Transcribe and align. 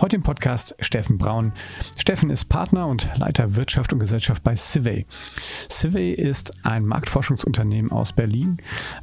Heute 0.00 0.16
im 0.16 0.24
Podcast 0.24 0.74
Steffen 0.80 1.18
Braun. 1.18 1.52
Steffen 1.96 2.28
ist 2.28 2.46
Partner 2.46 2.88
und 2.88 3.08
Leiter 3.16 3.54
Wirtschaft 3.54 3.92
und 3.92 4.00
Gesellschaft 4.00 4.42
bei 4.42 4.56
Civey. 4.56 5.06
Civey 5.70 6.10
ist 6.10 6.52
ein 6.64 6.84
Marktforschungsunternehmen 6.84 7.92
aus 7.92 8.12
Berlin, 8.12 8.56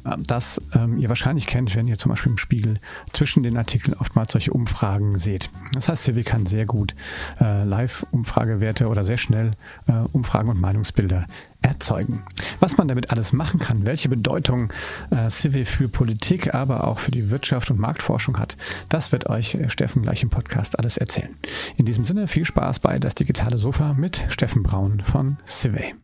äh, 0.04 0.16
das 0.18 0.60
ähm, 0.74 0.98
ihr 0.98 1.08
wahrscheinlich 1.08 1.46
kennt, 1.46 1.74
wenn 1.74 1.88
ihr 1.88 1.96
zum 1.96 2.10
Beispiel 2.10 2.32
im 2.32 2.38
Spiegel 2.38 2.78
zwischen 3.14 3.42
den 3.42 3.56
Artikeln 3.56 3.96
oftmals 3.98 4.32
solche 4.32 4.52
Umfragen 4.52 5.16
seht. 5.16 5.48
Das 5.72 5.88
heißt, 5.88 6.04
Civey 6.04 6.24
kann 6.24 6.44
sehr 6.44 6.66
gut 6.66 6.94
äh, 7.40 7.64
Live-Umfragewerte 7.64 8.86
oder 8.88 9.02
sehr 9.02 9.18
schnell 9.18 9.52
äh, 9.86 9.92
Umfragen 10.12 10.50
und 10.50 10.60
Meinungsbilder 10.60 11.26
erzeugen. 11.62 12.22
Was 12.60 12.76
man 12.76 12.88
damit 12.88 13.10
alles 13.10 13.32
machen 13.32 13.60
kann, 13.60 13.86
welche 13.86 14.08
Bedeutung 14.08 14.72
äh, 15.10 15.30
Civey 15.30 15.64
für 15.64 15.88
Politik, 15.88 16.54
aber 16.54 16.86
auch 16.86 16.98
für 16.98 17.10
die 17.10 17.30
Wirtschaft 17.30 17.70
und 17.70 17.78
Marktforschung 17.78 18.38
hat, 18.38 18.56
das 18.88 19.12
wird 19.12 19.28
euch 19.28 19.54
äh, 19.54 19.70
Steffen 19.70 20.02
gleich 20.02 20.22
im 20.22 20.30
Podcast 20.30 20.78
alles 20.78 20.96
erzählen. 20.96 21.34
In 21.76 21.86
diesem 21.86 22.04
Sinne 22.04 22.28
viel 22.28 22.44
Spaß 22.44 22.80
bei 22.80 22.98
Das 22.98 23.14
Digitale 23.14 23.58
Sofa 23.58 23.94
mit 23.94 24.24
Steffen 24.28 24.62
Braun 24.62 25.00
von 25.00 25.38
Civey. 25.46 25.94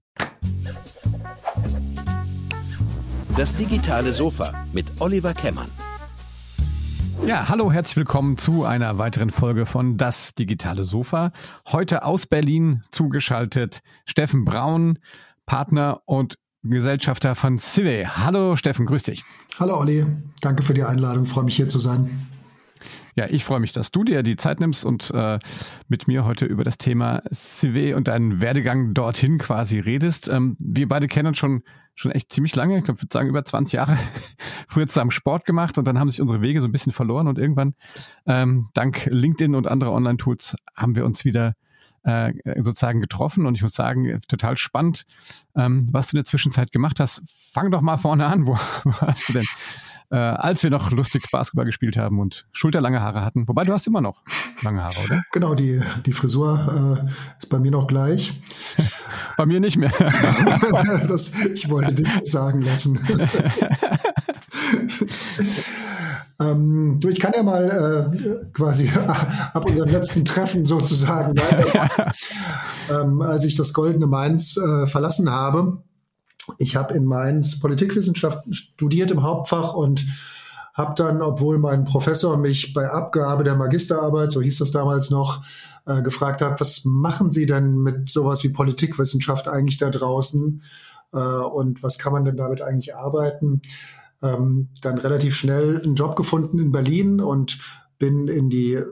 Das 3.37 3.55
Digitale 3.55 4.13
Sofa 4.13 4.53
mit 4.73 4.87
Oliver 5.01 5.35
Kemmern. 5.35 5.69
Ja, 7.27 7.49
hallo, 7.49 7.71
herzlich 7.71 7.97
willkommen 7.97 8.39
zu 8.39 8.65
einer 8.65 8.97
weiteren 8.97 9.31
Folge 9.31 9.67
von 9.67 9.99
Das 9.99 10.35
Digitale 10.35 10.85
Sofa. 10.85 11.33
Heute 11.67 12.05
aus 12.05 12.27
Berlin 12.27 12.83
zugeschaltet 12.91 13.83
Steffen 14.07 14.45
Braun, 14.45 14.99
Partner 15.49 16.03
und 16.05 16.37
Gesellschafter 16.63 17.35
von 17.35 17.59
Civey. 17.59 18.05
Hallo 18.05 18.55
Steffen, 18.55 18.85
grüß 18.85 19.03
dich. 19.05 19.25
Hallo 19.59 19.79
Olli, 19.79 20.05
danke 20.43 20.63
für 20.63 20.75
die 20.75 20.85
Einladung, 20.85 21.25
freue 21.25 21.45
mich 21.45 21.57
hier 21.57 21.69
zu 21.69 21.79
sein. 21.79 22.29
Ja, 23.17 23.27
ich 23.31 23.45
freue 23.45 23.59
mich, 23.59 23.73
dass 23.73 23.91
du 23.91 24.05
dir 24.05 24.23
die 24.23 24.37
Zeit 24.37 24.61
nimmst 24.61 24.85
und 24.85 25.11
äh, 25.11 25.39
mit 25.89 26.07
mir 26.07 26.27
heute 26.27 26.45
über 26.45 26.65
das 26.65 26.77
Thema 26.77 27.23
CV 27.33 27.97
und 27.97 28.09
deinen 28.09 28.43
Werdegang 28.43 28.93
dorthin 28.93 29.39
quasi 29.39 29.81
redest. 29.81 30.29
Ähm, 30.29 30.57
wir 30.61 30.87
beide 30.87 31.09
kennen 31.09 31.29
uns 31.29 31.39
schon, 31.39 31.63
schon 31.95 32.13
echt 32.13 32.31
ziemlich 32.31 32.55
lange, 32.55 32.77
ich 32.77 32.85
glaube, 32.85 32.99
ich 32.99 33.05
würde 33.05 33.13
sagen 33.15 33.29
über 33.31 33.43
20 33.43 33.73
Jahre, 33.73 33.99
früher 34.69 34.87
zusammen 34.87 35.11
Sport 35.11 35.47
gemacht 35.47 35.79
und 35.79 35.89
dann 35.89 35.99
haben 35.99 36.11
sich 36.11 36.21
unsere 36.21 36.43
Wege 36.43 36.61
so 36.61 36.69
ein 36.69 36.73
bisschen 36.73 36.93
verloren 36.93 37.27
und 37.27 37.39
irgendwann, 37.39 37.75
ähm, 38.27 38.69
dank 38.75 39.07
LinkedIn 39.11 39.55
und 39.55 39.67
anderer 39.67 39.93
Online-Tools, 39.93 40.57
haben 40.77 40.95
wir 40.95 41.07
uns 41.07 41.25
wieder 41.25 41.55
äh, 42.05 42.33
sozusagen 42.63 43.01
getroffen 43.01 43.47
und 43.47 43.55
ich 43.55 43.63
muss 43.63 43.75
sagen, 43.75 44.21
total 44.29 44.57
spannend, 44.57 45.05
ähm, 45.57 45.89
was 45.93 46.09
du 46.09 46.17
in 46.17 46.19
der 46.19 46.25
Zwischenzeit 46.25 46.73
gemacht 46.73 47.01
hast. 47.01 47.23
Fang 47.53 47.71
doch 47.71 47.81
mal 47.81 47.99
vorne 47.99 48.27
an, 48.27 48.47
wo, 48.47 48.55
wo 48.85 48.93
hast 49.01 49.29
du 49.29 49.33
denn 49.35 49.47
äh, 50.11 50.17
als 50.17 50.63
wir 50.63 50.71
noch 50.71 50.91
lustig 50.91 51.31
Basketball 51.31 51.67
gespielt 51.67 51.97
haben 51.97 52.19
und 52.19 52.47
schulterlange 52.53 53.03
Haare 53.03 53.23
hatten. 53.25 53.47
Wobei 53.47 53.65
du 53.65 53.73
hast 53.73 53.87
immer 53.87 54.01
noch 54.01 54.23
lange 54.63 54.83
Haare, 54.83 54.97
oder? 55.05 55.23
Genau, 55.33 55.55
die, 55.55 55.81
die 56.07 56.13
Frisur 56.13 57.05
äh, 57.07 57.39
ist 57.39 57.49
bei 57.49 57.59
mir 57.59 57.71
noch 57.71 57.87
gleich. 57.87 58.41
bei 59.37 59.47
mir 59.47 59.61
nicht 59.61 59.77
mehr. 59.77 59.91
das, 61.09 61.33
ich 61.55 61.69
wollte 61.69 61.95
dich 61.95 62.11
sagen 62.25 62.63
lassen. 62.63 62.99
ähm, 66.41 66.99
du, 67.01 67.09
ich 67.09 67.21
kann 67.21 67.33
ja 67.35 67.43
mal 67.43 68.11
äh, 68.13 68.47
quasi 68.53 68.91
ab 69.53 69.65
unserem 69.65 69.91
letzten 69.91 70.25
Treffen 70.25 70.67
sozusagen, 70.67 71.35
ähm, 72.91 73.23
als 73.23 73.45
ich 73.45 73.55
das 73.55 73.73
Goldene 73.73 74.07
Mainz 74.07 74.57
äh, 74.57 74.87
verlassen 74.87 75.31
habe, 75.31 75.83
ich 76.57 76.77
habe 76.77 76.95
in 76.95 77.05
Mainz 77.05 77.61
Politikwissenschaften 77.61 78.55
studiert 78.55 79.11
im 79.11 79.23
Hauptfach 79.23 79.75
und 79.75 80.07
habe 80.75 80.95
dann, 80.97 81.23
obwohl 81.23 81.59
mein 81.59 81.85
Professor 81.85 82.37
mich 82.37 82.73
bei 82.73 82.89
Abgabe 82.89 83.45
der 83.45 83.57
Magisterarbeit, 83.57 84.31
so 84.31 84.41
hieß 84.41 84.59
das 84.59 84.71
damals 84.71 85.11
noch, 85.11 85.43
äh, 85.87 86.03
gefragt 86.03 86.41
hat, 86.41 86.61
was 86.61 86.85
machen 86.85 87.33
Sie 87.33 87.47
denn 87.47 87.79
mit 87.79 88.09
sowas 88.09 88.45
wie 88.45 88.51
Politikwissenschaft 88.51 89.49
eigentlich 89.49 89.79
da 89.79 89.91
draußen? 89.91 90.63
Äh, 91.13 91.19
und 91.19 91.83
was 91.83 91.99
kann 91.99 92.13
man 92.13 92.25
denn 92.25 92.37
damit 92.37 92.63
eigentlich 92.63 92.95
arbeiten? 92.95 93.63
Ähm, 94.23 94.69
dann 94.83 94.99
relativ 94.99 95.37
schnell 95.37 95.81
einen 95.83 95.95
Job 95.95 96.17
gefunden 96.17 96.59
in 96.59 96.73
Berlin 96.73 97.21
und 97.21 97.59
bin 97.99 98.29
in 98.29 98.49
die 98.49 98.75
äh, 98.75 98.85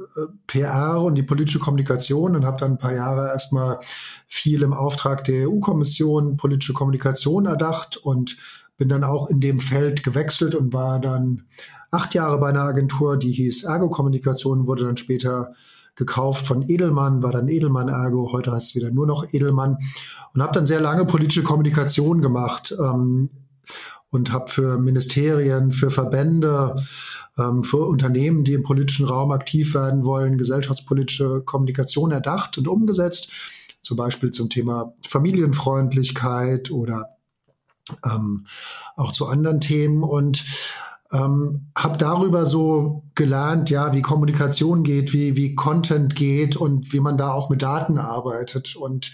PR 0.47 1.01
und 1.03 1.15
die 1.15 1.23
politische 1.23 1.59
Kommunikation 1.59 2.37
und 2.37 2.45
habe 2.45 2.59
dann 2.59 2.73
ein 2.73 2.79
paar 2.79 2.95
Jahre 2.95 3.29
erstmal 3.29 3.79
viel 4.27 4.63
im 4.63 4.73
Auftrag 4.73 5.25
der 5.25 5.49
EU-Kommission 5.49 6.37
politische 6.37 6.73
Kommunikation 6.73 7.47
erdacht 7.47 7.97
und 7.97 8.37
bin 8.77 8.89
dann 8.89 9.05
auch 9.05 9.29
in 9.29 9.41
dem 9.41 9.59
Feld 9.59 10.03
gewechselt 10.03 10.55
und 10.55 10.73
war 10.73 11.01
dann 11.01 11.45
acht 11.91 12.15
Jahre 12.15 12.39
bei 12.39 12.49
einer 12.49 12.63
Agentur, 12.63 13.17
die 13.17 13.33
hieß 13.33 13.65
Ergo 13.65 13.89
Kommunikation, 13.89 14.67
wurde 14.67 14.85
dann 14.85 14.97
später 14.97 15.55
gekauft 15.95 16.47
von 16.47 16.63
Edelmann, 16.69 17.23
war 17.23 17.33
dann 17.33 17.49
Edelmann 17.49 17.89
Ergo, 17.89 18.33
heute 18.33 18.53
heißt 18.53 18.67
es 18.67 18.75
wieder 18.75 18.91
nur 18.91 19.07
noch 19.07 19.33
Edelmann 19.33 19.79
und 20.35 20.43
habe 20.43 20.53
dann 20.53 20.67
sehr 20.67 20.81
lange 20.81 21.07
politische 21.07 21.43
Kommunikation 21.43 22.21
gemacht. 22.21 22.75
Ähm, 22.79 23.31
und 24.11 24.33
habe 24.33 24.51
für 24.51 24.79
Ministerien, 24.79 25.73
für 25.73 25.91
Verbände, 25.91 26.77
ähm, 27.39 27.63
für 27.63 27.87
Unternehmen, 27.87 28.45
die 28.45 28.55
im 28.55 28.63
politischen 28.63 29.07
Raum 29.07 29.33
aktiv 29.33 29.75
werden 29.75 30.05
wollen, 30.05 30.39
gesellschaftspolitische 30.39 31.43
Kommunikation 31.43 32.13
erdacht 32.13 32.59
und 32.59 32.69
umgesetzt, 32.69 33.31
zum 33.83 33.97
Beispiel 33.97 34.31
zum 34.31 34.49
Thema 34.51 34.95
Familienfreundlichkeit 35.09 36.71
oder 36.71 37.17
ähm, 38.05 38.47
auch 38.97 39.13
zu 39.13 39.27
anderen 39.27 39.61
Themen 39.61 40.03
und 40.03 40.45
ähm, 41.13 41.69
habe 41.77 41.99
darüber 41.99 42.47
so 42.47 43.05
gelernt, 43.15 43.71
ja, 43.71 43.93
wie 43.93 44.03
Kommunikation 44.03 44.83
geht, 44.83 45.13
wie, 45.13 45.37
wie 45.37 45.55
Content 45.55 46.17
geht 46.17 46.57
und 46.57 46.93
wie 46.93 47.01
man 47.01 47.17
da 47.17 47.33
auch 47.33 47.49
mit 47.49 47.63
Daten 47.63 47.99
arbeitet. 47.99 48.75
Und 48.75 49.13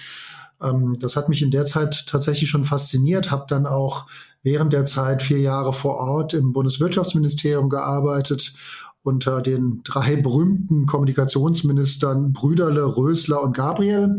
ähm, 0.63 0.99
das 0.99 1.17
hat 1.17 1.29
mich 1.29 1.43
in 1.43 1.51
der 1.51 1.67
Zeit 1.67 2.07
tatsächlich 2.07 2.49
schon 2.49 2.65
fasziniert, 2.65 3.31
habe 3.31 3.47
dann 3.49 3.67
auch 3.67 4.07
während 4.43 4.73
der 4.73 4.85
Zeit 4.85 5.23
vier 5.23 5.39
Jahre 5.39 5.73
vor 5.73 5.97
Ort 5.97 6.35
im 6.35 6.53
Bundeswirtschaftsministerium 6.53 7.69
gearbeitet 7.69 8.55
unter 9.03 9.41
den 9.41 9.81
drei 9.85 10.17
berühmten 10.17 10.87
Kommunikationsministern 10.87 12.33
Brüderle, 12.33 12.97
Rösler 12.97 13.43
und 13.43 13.57
Gabriel 13.57 14.19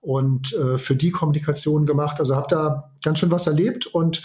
und 0.00 0.52
äh, 0.54 0.78
für 0.78 0.96
die 0.96 1.10
Kommunikation 1.10 1.86
gemacht. 1.86 2.18
Also 2.18 2.34
habe 2.34 2.48
da 2.50 2.90
ganz 3.02 3.18
schön 3.20 3.30
was 3.30 3.46
erlebt 3.46 3.86
und 3.86 4.22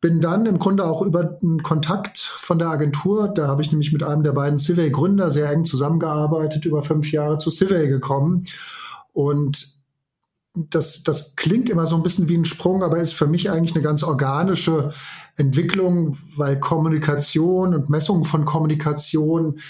bin 0.00 0.20
dann 0.20 0.46
im 0.46 0.58
Grunde 0.58 0.84
auch 0.84 1.02
über 1.02 1.38
einen 1.42 1.62
Kontakt 1.62 2.18
von 2.18 2.58
der 2.58 2.70
Agentur, 2.70 3.28
da 3.28 3.48
habe 3.48 3.60
ich 3.60 3.70
nämlich 3.70 3.92
mit 3.92 4.02
einem 4.02 4.22
der 4.22 4.32
beiden 4.32 4.58
Civey-Gründer 4.58 5.30
sehr 5.30 5.50
eng 5.50 5.64
zusammengearbeitet, 5.64 6.64
über 6.64 6.82
fünf 6.82 7.12
Jahre 7.12 7.36
zu 7.36 7.50
Civey 7.50 7.86
gekommen. 7.88 8.44
Und 9.12 9.79
das, 10.54 11.02
das 11.02 11.36
klingt 11.36 11.68
immer 11.70 11.86
so 11.86 11.96
ein 11.96 12.02
bisschen 12.02 12.28
wie 12.28 12.36
ein 12.36 12.44
Sprung, 12.44 12.82
aber 12.82 12.98
ist 12.98 13.14
für 13.14 13.26
mich 13.26 13.50
eigentlich 13.50 13.74
eine 13.74 13.84
ganz 13.84 14.02
organische 14.02 14.92
Entwicklung, 15.36 16.16
weil 16.36 16.58
Kommunikation 16.58 17.74
und 17.74 17.88
Messung 17.88 18.24
von 18.24 18.44
Kommunikation 18.44 19.60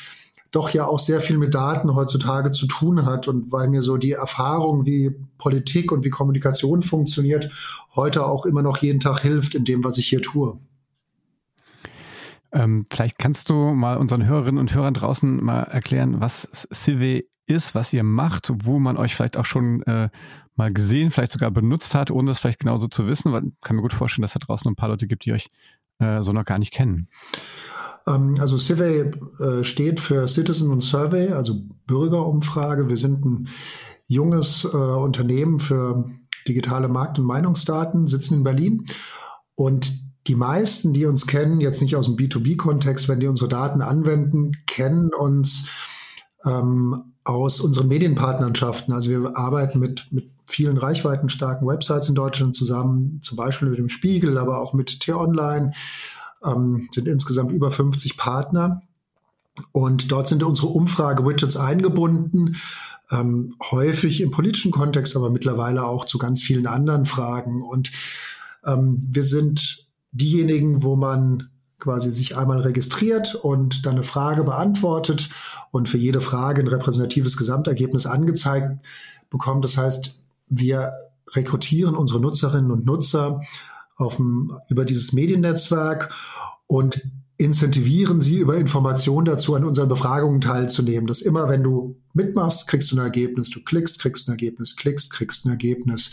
doch 0.50 0.70
ja 0.70 0.86
auch 0.86 0.98
sehr 0.98 1.20
viel 1.20 1.38
mit 1.38 1.54
Daten 1.54 1.94
heutzutage 1.94 2.50
zu 2.50 2.66
tun 2.66 3.04
hat 3.04 3.28
und 3.28 3.52
weil 3.52 3.68
mir 3.68 3.82
so 3.82 3.98
die 3.98 4.12
Erfahrung, 4.12 4.84
wie 4.84 5.14
Politik 5.38 5.92
und 5.92 6.04
wie 6.04 6.10
Kommunikation 6.10 6.82
funktioniert, 6.82 7.50
heute 7.94 8.26
auch 8.26 8.47
immer 8.47 8.62
noch 8.62 8.78
jeden 8.78 9.00
Tag 9.00 9.20
hilft 9.20 9.54
in 9.54 9.64
dem, 9.64 9.84
was 9.84 9.98
ich 9.98 10.08
hier 10.08 10.22
tue. 10.22 10.58
Ähm, 12.52 12.84
vielleicht 12.91 13.18
kannst 13.18 13.48
du 13.48 13.54
mal 13.54 13.97
unseren 13.97 14.26
Hörerinnen 14.26 14.58
und 14.58 14.74
Hörern 14.74 14.94
draußen 14.94 15.44
mal 15.44 15.62
erklären, 15.62 16.20
was 16.20 16.48
Cive 16.74 17.22
ist, 17.47 17.76
was 17.76 17.92
ihr 17.92 18.02
macht, 18.02 18.52
wo 18.64 18.80
man 18.80 18.97
euch 18.97 19.14
vielleicht 19.14 19.36
auch 19.36 19.44
schon 19.44 19.82
äh, 19.82 20.08
mal 20.60 20.72
gesehen, 20.72 21.10
vielleicht 21.10 21.32
sogar 21.32 21.50
benutzt 21.50 21.94
hat, 21.94 22.10
ohne 22.10 22.31
das 22.31 22.38
vielleicht 22.38 22.60
genauso 22.60 22.87
zu 22.87 23.06
wissen? 23.06 23.32
Weil 23.32 23.44
ich 23.47 23.60
kann 23.62 23.76
mir 23.76 23.82
gut 23.82 23.93
vorstellen, 23.93 24.22
dass 24.22 24.34
da 24.34 24.41
draußen 24.41 24.71
ein 24.71 24.76
paar 24.76 24.91
Leute 24.91 25.06
gibt, 25.06 25.25
die 25.25 25.32
euch 25.32 25.48
äh, 25.98 26.22
so 26.22 26.32
noch 26.32 26.44
gar 26.44 26.59
nicht 26.59 26.72
kennen. 26.72 27.09
Ähm, 28.06 28.37
also 28.41 28.59
Survey 28.59 29.10
äh, 29.41 29.65
steht 29.65 30.00
für 30.00 30.28
Citizen 30.28 30.71
und 30.71 30.82
Survey, 30.82 31.32
also 31.32 31.62
Bürgerumfrage. 31.87 32.88
Wir 32.88 32.97
sind 32.97 33.24
ein 33.24 33.48
junges 34.07 34.65
äh, 34.65 34.77
Unternehmen 34.77 35.60
für 35.60 36.10
digitale 36.47 36.89
Markt- 36.89 37.18
und 37.18 37.24
Meinungsdaten, 37.24 38.07
sitzen 38.07 38.34
in 38.34 38.42
Berlin. 38.42 38.86
Und 39.54 39.92
die 40.27 40.34
meisten, 40.34 40.92
die 40.92 41.07
uns 41.07 41.27
kennen, 41.27 41.60
jetzt 41.60 41.80
nicht 41.80 41.97
aus 41.97 42.07
dem 42.07 42.16
B2B-Kontext, 42.16 43.09
wenn 43.09 43.21
die 43.21 43.27
unsere 43.27 43.48
Daten 43.48 43.80
anwenden, 43.80 44.53
kennen 44.66 45.10
uns 45.15 45.68
ähm, 46.45 47.15
aus 47.24 47.60
unseren 47.60 47.89
Medienpartnerschaften. 47.89 48.92
Also 48.95 49.10
wir 49.10 49.36
arbeiten 49.36 49.78
mit, 49.78 50.09
mit 50.10 50.30
vielen 50.50 50.76
reichweitenstarken 50.76 51.66
Websites 51.66 52.08
in 52.08 52.14
Deutschland 52.14 52.54
zusammen, 52.54 53.20
zum 53.22 53.36
Beispiel 53.36 53.68
mit 53.68 53.78
dem 53.78 53.88
Spiegel, 53.88 54.38
aber 54.38 54.60
auch 54.60 54.72
mit 54.72 55.00
T-Online, 55.00 55.72
ähm, 56.44 56.88
sind 56.92 57.08
insgesamt 57.08 57.52
über 57.52 57.70
50 57.70 58.16
Partner. 58.16 58.82
Und 59.72 60.10
dort 60.10 60.28
sind 60.28 60.42
unsere 60.42 60.68
Umfrage-Widgets 60.68 61.56
eingebunden, 61.56 62.56
ähm, 63.10 63.56
häufig 63.70 64.20
im 64.20 64.30
politischen 64.30 64.70
Kontext, 64.70 65.16
aber 65.16 65.30
mittlerweile 65.30 65.84
auch 65.84 66.04
zu 66.04 66.18
ganz 66.18 66.42
vielen 66.42 66.66
anderen 66.66 67.06
Fragen. 67.06 67.62
Und 67.62 67.91
ähm, 68.64 69.06
wir 69.10 69.24
sind 69.24 69.86
diejenigen, 70.12 70.82
wo 70.82 70.97
man 70.97 71.50
quasi 71.78 72.10
sich 72.12 72.36
einmal 72.36 72.60
registriert 72.60 73.34
und 73.34 73.86
dann 73.86 73.94
eine 73.94 74.02
Frage 74.02 74.44
beantwortet 74.44 75.30
und 75.70 75.88
für 75.88 75.98
jede 75.98 76.20
Frage 76.20 76.62
ein 76.62 76.68
repräsentatives 76.68 77.36
Gesamtergebnis 77.36 78.06
angezeigt 78.06 78.84
bekommt. 79.30 79.64
Das 79.64 79.76
heißt, 79.78 80.20
wir 80.50 80.92
rekrutieren 81.32 81.94
unsere 81.94 82.20
Nutzerinnen 82.20 82.70
und 82.70 82.84
Nutzer 82.84 83.41
dem, 83.98 84.52
über 84.68 84.84
dieses 84.84 85.12
Mediennetzwerk 85.12 86.12
und 86.66 87.02
incentivieren 87.36 88.20
sie 88.20 88.36
über 88.36 88.56
Informationen 88.56 89.24
dazu, 89.24 89.54
an 89.54 89.64
unseren 89.64 89.88
Befragungen 89.88 90.42
teilzunehmen. 90.42 91.06
Dass 91.06 91.22
immer, 91.22 91.48
wenn 91.48 91.62
du 91.62 91.97
mitmachst, 92.12 92.66
kriegst 92.66 92.92
du 92.92 92.97
ein 92.97 93.02
Ergebnis, 93.02 93.48
du 93.48 93.62
klickst, 93.62 93.98
kriegst 93.98 94.28
ein 94.28 94.32
Ergebnis, 94.32 94.76
klickst, 94.76 95.10
kriegst 95.10 95.47
ein 95.47 95.50
Ergebnis. 95.50 96.10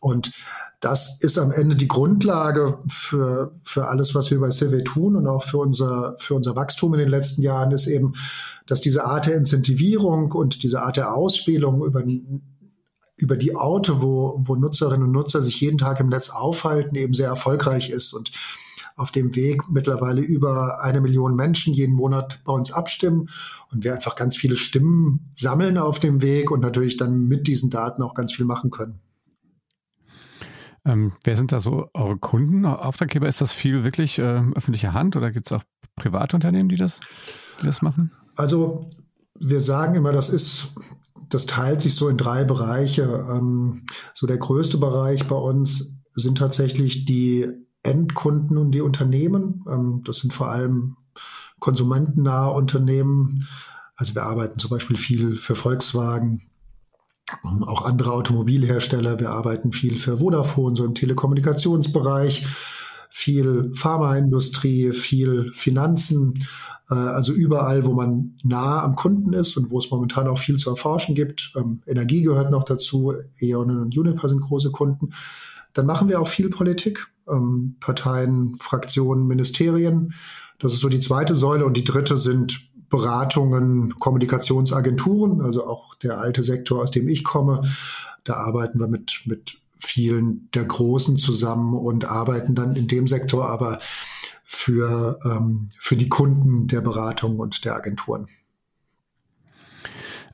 Und 0.00 0.32
das 0.80 1.18
ist 1.20 1.38
am 1.38 1.52
Ende 1.52 1.76
die 1.76 1.88
Grundlage 1.88 2.78
für, 2.88 3.54
für 3.62 3.88
alles, 3.88 4.14
was 4.14 4.30
wir 4.30 4.40
bei 4.40 4.50
Cive 4.50 4.84
tun 4.84 5.16
und 5.16 5.26
auch 5.26 5.44
für 5.44 5.58
unser, 5.58 6.16
für 6.18 6.34
unser 6.34 6.56
Wachstum 6.56 6.94
in 6.94 7.00
den 7.00 7.08
letzten 7.08 7.42
Jahren 7.42 7.70
ist 7.70 7.86
eben, 7.86 8.14
dass 8.66 8.80
diese 8.80 9.04
Art 9.04 9.26
der 9.26 9.36
Incentivierung 9.36 10.32
und 10.32 10.62
diese 10.62 10.82
Art 10.82 10.96
der 10.96 11.14
Ausspielung 11.14 11.84
über, 11.84 12.02
über 13.16 13.36
die 13.36 13.54
Orte, 13.54 14.02
wo, 14.02 14.40
wo 14.44 14.56
Nutzerinnen 14.56 15.04
und 15.04 15.12
Nutzer 15.12 15.42
sich 15.42 15.60
jeden 15.60 15.78
Tag 15.78 16.00
im 16.00 16.08
Netz 16.08 16.30
aufhalten, 16.30 16.96
eben 16.96 17.14
sehr 17.14 17.28
erfolgreich 17.28 17.90
ist 17.90 18.12
und 18.12 18.30
auf 18.96 19.10
dem 19.10 19.34
Weg 19.34 19.68
mittlerweile 19.68 20.22
über 20.22 20.82
eine 20.82 21.00
Million 21.00 21.36
Menschen 21.36 21.74
jeden 21.74 21.94
Monat 21.94 22.40
bei 22.44 22.52
uns 22.52 22.72
abstimmen 22.72 23.28
und 23.70 23.84
wir 23.84 23.94
einfach 23.94 24.16
ganz 24.16 24.36
viele 24.36 24.56
Stimmen 24.56 25.32
sammeln 25.36 25.76
auf 25.76 25.98
dem 25.98 26.22
Weg 26.22 26.50
und 26.50 26.60
natürlich 26.60 26.96
dann 26.96 27.28
mit 27.28 27.46
diesen 27.46 27.70
Daten 27.70 28.02
auch 28.02 28.14
ganz 28.14 28.32
viel 28.32 28.46
machen 28.46 28.70
können. 28.70 29.00
Ähm, 30.86 31.12
wer 31.24 31.36
sind 31.36 31.52
da 31.52 31.60
so 31.60 31.90
eure 31.94 32.16
Kunden, 32.16 32.64
Auftraggeber? 32.64 33.28
Ist 33.28 33.40
das 33.40 33.52
viel 33.52 33.84
wirklich 33.84 34.18
äh, 34.18 34.42
öffentliche 34.54 34.94
Hand 34.94 35.16
oder 35.16 35.30
gibt 35.30 35.46
es 35.46 35.52
auch 35.52 35.62
private 35.96 36.36
Unternehmen, 36.36 36.68
die 36.68 36.76
das, 36.76 37.00
die 37.60 37.66
das 37.66 37.82
machen? 37.82 38.12
Also 38.36 38.90
wir 39.38 39.60
sagen 39.60 39.96
immer, 39.96 40.12
das 40.12 40.28
ist, 40.28 40.74
das 41.28 41.46
teilt 41.46 41.82
sich 41.82 41.94
so 41.94 42.08
in 42.08 42.16
drei 42.16 42.44
Bereiche. 42.44 43.26
Ähm, 43.30 43.84
so 44.14 44.26
der 44.26 44.38
größte 44.38 44.78
Bereich 44.78 45.26
bei 45.26 45.36
uns 45.36 45.94
sind 46.12 46.38
tatsächlich 46.38 47.04
die 47.04 47.46
Endkunden 47.82 48.58
und 48.58 48.72
die 48.72 48.80
Unternehmen. 48.80 49.64
Ähm, 49.70 50.02
das 50.04 50.18
sind 50.18 50.32
vor 50.32 50.50
allem 50.50 50.96
konsumentennahe 51.58 52.50
Unternehmen. 52.50 53.46
Also 53.96 54.14
wir 54.14 54.24
arbeiten 54.24 54.58
zum 54.58 54.70
Beispiel 54.70 54.96
viel 54.96 55.38
für 55.38 55.56
Volkswagen, 55.56 56.50
auch 57.42 57.84
andere 57.84 58.12
Automobilhersteller. 58.12 59.18
Wir 59.18 59.30
arbeiten 59.30 59.72
viel 59.72 59.98
für 59.98 60.18
Vodafone, 60.18 60.76
so 60.76 60.84
im 60.84 60.94
Telekommunikationsbereich, 60.94 62.46
viel 63.16 63.72
Pharmaindustrie, 63.72 64.92
viel 64.92 65.50
Finanzen. 65.54 66.46
Äh, 66.90 66.94
also 66.96 67.32
überall, 67.32 67.86
wo 67.86 67.94
man 67.94 68.36
nah 68.42 68.82
am 68.82 68.94
Kunden 68.94 69.32
ist 69.32 69.56
und 69.56 69.70
wo 69.70 69.78
es 69.78 69.90
momentan 69.90 70.28
auch 70.28 70.38
viel 70.38 70.58
zu 70.58 70.68
erforschen 70.68 71.14
gibt. 71.14 71.54
Ähm, 71.56 71.80
Energie 71.86 72.20
gehört 72.20 72.50
noch 72.50 72.64
dazu. 72.64 73.14
E.ON 73.40 73.70
und 73.70 73.96
Uniper 73.96 74.28
sind 74.28 74.42
große 74.42 74.70
Kunden. 74.70 75.14
Dann 75.72 75.86
machen 75.86 76.10
wir 76.10 76.20
auch 76.20 76.28
viel 76.28 76.50
Politik. 76.50 77.08
Ähm, 77.26 77.76
Parteien, 77.80 78.58
Fraktionen, 78.60 79.26
Ministerien. 79.26 80.12
Das 80.58 80.74
ist 80.74 80.80
so 80.80 80.90
die 80.90 81.00
zweite 81.00 81.36
Säule. 81.36 81.64
Und 81.64 81.78
die 81.78 81.84
dritte 81.84 82.18
sind 82.18 82.68
Beratungen, 82.90 83.98
Kommunikationsagenturen, 83.98 85.40
also 85.40 85.66
auch 85.66 85.94
der 85.96 86.20
alte 86.20 86.44
Sektor, 86.44 86.82
aus 86.82 86.90
dem 86.90 87.08
ich 87.08 87.24
komme. 87.24 87.62
Da 88.24 88.34
arbeiten 88.34 88.78
wir 88.78 88.88
mit, 88.88 89.22
mit 89.24 89.56
vielen 89.78 90.50
der 90.52 90.64
Großen 90.64 91.18
zusammen 91.18 91.74
und 91.74 92.04
arbeiten 92.04 92.54
dann 92.54 92.76
in 92.76 92.88
dem 92.88 93.08
Sektor 93.08 93.48
aber 93.48 93.78
für, 94.44 95.18
ähm, 95.24 95.70
für 95.78 95.96
die 95.96 96.08
Kunden 96.08 96.66
der 96.66 96.80
Beratung 96.80 97.38
und 97.38 97.64
der 97.64 97.74
Agenturen. 97.74 98.28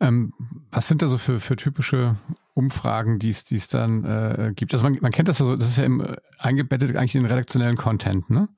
Ähm, 0.00 0.32
was 0.70 0.88
sind 0.88 1.00
da 1.00 1.06
so 1.06 1.16
für, 1.16 1.38
für 1.38 1.56
typische 1.56 2.16
Umfragen, 2.54 3.18
die 3.18 3.30
es 3.30 3.68
dann 3.68 4.04
äh, 4.04 4.52
gibt? 4.54 4.72
Also 4.74 4.84
man, 4.84 4.98
man 5.00 5.12
kennt 5.12 5.28
das 5.28 5.38
ja 5.38 5.46
so, 5.46 5.54
das 5.54 5.68
ist 5.68 5.76
ja 5.78 5.84
im, 5.84 6.00
äh, 6.00 6.16
eingebettet 6.38 6.96
eigentlich 6.96 7.14
in 7.14 7.20
den 7.20 7.30
redaktionellen 7.30 7.76
Content, 7.76 8.28
ne? 8.28 8.48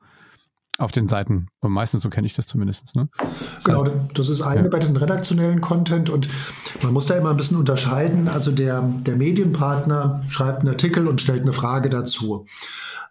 Auf 0.79 0.91
den 0.91 1.06
Seiten. 1.06 1.47
Und 1.61 1.71
meistens 1.71 2.03
so 2.03 2.11
kenne 2.11 2.26
ich 2.26 2.35
das 2.35 2.47
zumindest. 2.47 2.97
Ne? 2.97 3.09
Das 3.55 3.65
genau, 3.65 3.85
heißt, 3.85 3.94
das 4.15 4.29
ist 4.29 4.43
eingebettet 4.43 4.85
ja. 4.85 4.91
in 4.91 4.97
redaktionellen 4.97 5.61
Content 5.61 6.11
und 6.11 6.29
man 6.82 6.93
muss 6.93 7.06
da 7.06 7.15
immer 7.15 7.31
ein 7.31 7.37
bisschen 7.37 7.59
unterscheiden. 7.59 8.26
Also 8.26 8.50
der, 8.50 8.82
der 8.82 9.17
Medienpartner 9.17 10.25
schreibt 10.29 10.61
einen 10.61 10.69
Artikel 10.69 11.06
und 11.06 11.21
stellt 11.21 11.43
eine 11.43 11.53
Frage 11.53 11.91
dazu. 11.91 12.47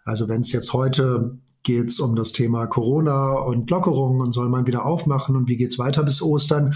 Also 0.04 0.28
wenn 0.28 0.42
es 0.42 0.52
jetzt 0.52 0.74
heute 0.74 1.38
geht 1.62 1.98
um 1.98 2.14
das 2.14 2.32
Thema 2.32 2.66
Corona 2.66 3.32
und 3.32 3.70
Lockerung 3.70 4.20
und 4.20 4.32
soll 4.32 4.50
man 4.50 4.66
wieder 4.66 4.84
aufmachen 4.84 5.34
und 5.34 5.48
wie 5.48 5.56
geht 5.56 5.70
es 5.70 5.78
weiter 5.78 6.02
bis 6.02 6.20
Ostern? 6.20 6.74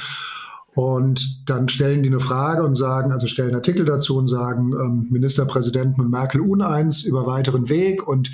Und 0.75 1.49
dann 1.49 1.69
stellen 1.69 2.03
die 2.03 2.09
eine 2.09 2.21
Frage 2.21 2.63
und 2.63 2.75
sagen, 2.75 3.13
also 3.13 3.27
stellen 3.27 3.55
Artikel 3.55 3.85
dazu 3.85 4.17
und 4.17 4.29
sagen, 4.29 4.73
ähm, 4.73 5.07
Ministerpräsidenten 5.11 6.01
und 6.01 6.11
Merkel 6.11 6.41
uneins 6.41 7.03
über 7.03 7.27
weiteren 7.27 7.69
Weg 7.69 8.07
und 8.07 8.31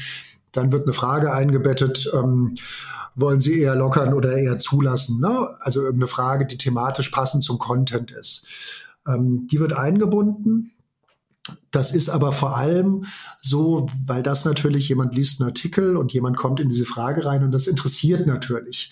dann 0.55 0.73
wird 0.73 0.85
eine 0.85 0.95
Frage 0.95 1.33
eingebettet, 1.33 2.11
ähm, 2.15 2.55
wollen 3.17 3.41
Sie 3.41 3.61
eher 3.61 3.75
lockern 3.75 4.15
oder 4.15 4.37
eher 4.37 4.59
zulassen? 4.59 5.21
Ne? 5.21 5.49
Also 5.61 5.81
irgendeine 5.81 6.09
Frage, 6.09 6.47
die 6.47 6.59
thematisch 6.59 7.11
passend 7.11 7.45
zum 7.45 7.59
Content 7.59 8.11
ist. 8.11 8.47
Ähm, 9.06 9.47
die 9.51 9.61
wird 9.61 9.73
eingebunden. 9.73 10.73
Das 11.71 11.95
ist 11.95 12.09
aber 12.09 12.33
vor 12.33 12.56
allem 12.56 13.05
so, 13.39 13.89
weil 14.06 14.23
das 14.23 14.45
natürlich 14.45 14.89
jemand 14.89 15.15
liest 15.15 15.41
einen 15.41 15.51
Artikel 15.51 15.97
und 15.97 16.12
jemand 16.12 16.37
kommt 16.37 16.61
in 16.61 16.71
diese 16.71 16.87
Frage 16.87 17.27
rein 17.27 17.45
und 17.45 17.53
das 17.53 17.67
interessiert 17.67 18.27
natürlich. 18.27 18.91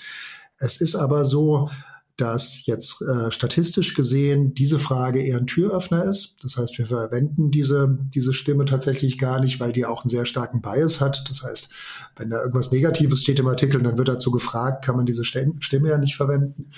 Es 0.58 0.81
ist 0.81 0.94
aber 0.94 1.25
so, 1.25 1.70
dass 2.17 2.67
jetzt 2.67 3.00
äh, 3.03 3.31
statistisch 3.31 3.94
gesehen 3.94 4.55
diese 4.55 4.79
Frage 4.79 5.23
eher 5.23 5.38
ein 5.38 5.47
Türöffner 5.47 6.05
ist. 6.05 6.37
Das 6.43 6.56
heißt, 6.56 6.76
wir 6.79 6.87
verwenden 6.87 7.50
diese, 7.50 7.99
diese 8.14 8.35
Stimme 8.35 8.67
tatsächlich 8.67 9.19
gar 9.19 9.41
nicht, 9.41 9.61
weil 9.61 9.73
die 9.73 9.87
auch 9.87 10.05
einen 10.05 10.11
sehr 10.11 10.26
starken 10.26 10.61
Bias 10.61 11.00
hat. 11.00 11.25
Das 11.31 11.43
heißt, 11.43 11.70
wenn 12.17 12.31
da 12.31 12.41
irgendwas 12.41 12.70
Negatives 12.70 13.23
steht 13.23 13.41
im 13.41 13.49
Artikel, 13.49 13.82
dann 13.82 13.97
wird 13.97 14.09
dazu 14.09 14.31
gefragt, 14.31 14.85
kann 14.85 14.97
man 14.97 15.06
diese 15.06 15.25
Stimme 15.25 15.88
ja 15.88 15.99
nicht 15.99 16.17
verwenden. 16.17 16.70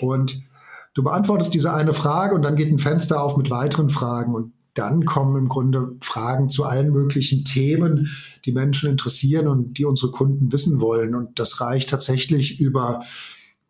Und 0.00 0.42
du 0.92 1.02
beantwortest 1.02 1.54
diese 1.54 1.72
eine 1.72 1.94
Frage 1.94 2.34
und 2.34 2.42
dann 2.42 2.56
geht 2.56 2.70
ein 2.70 2.78
Fenster 2.78 3.22
auf 3.22 3.36
mit 3.36 3.50
weiteren 3.50 3.88
Fragen 3.88 4.34
und 4.34 4.52
dann 4.74 5.06
kommen 5.06 5.36
im 5.36 5.48
Grunde 5.48 5.96
Fragen 6.00 6.50
zu 6.50 6.64
allen 6.64 6.92
möglichen 6.92 7.44
Themen, 7.44 8.10
die 8.44 8.52
Menschen 8.52 8.90
interessieren 8.90 9.48
und 9.48 9.78
die 9.78 9.86
unsere 9.86 10.12
Kunden 10.12 10.52
wissen 10.52 10.82
wollen. 10.82 11.14
Und 11.14 11.38
das 11.38 11.62
reicht 11.62 11.88
tatsächlich 11.88 12.60
über 12.60 13.02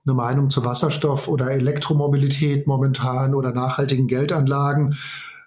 eine 0.07 0.15
Meinung 0.15 0.51
zu 0.51 0.65
Wasserstoff 0.65 1.29
oder 1.29 1.51
Elektromobilität 1.51 2.67
momentan 2.67 3.35
oder 3.35 3.53
nachhaltigen 3.53 4.07
Geldanlagen 4.07 4.97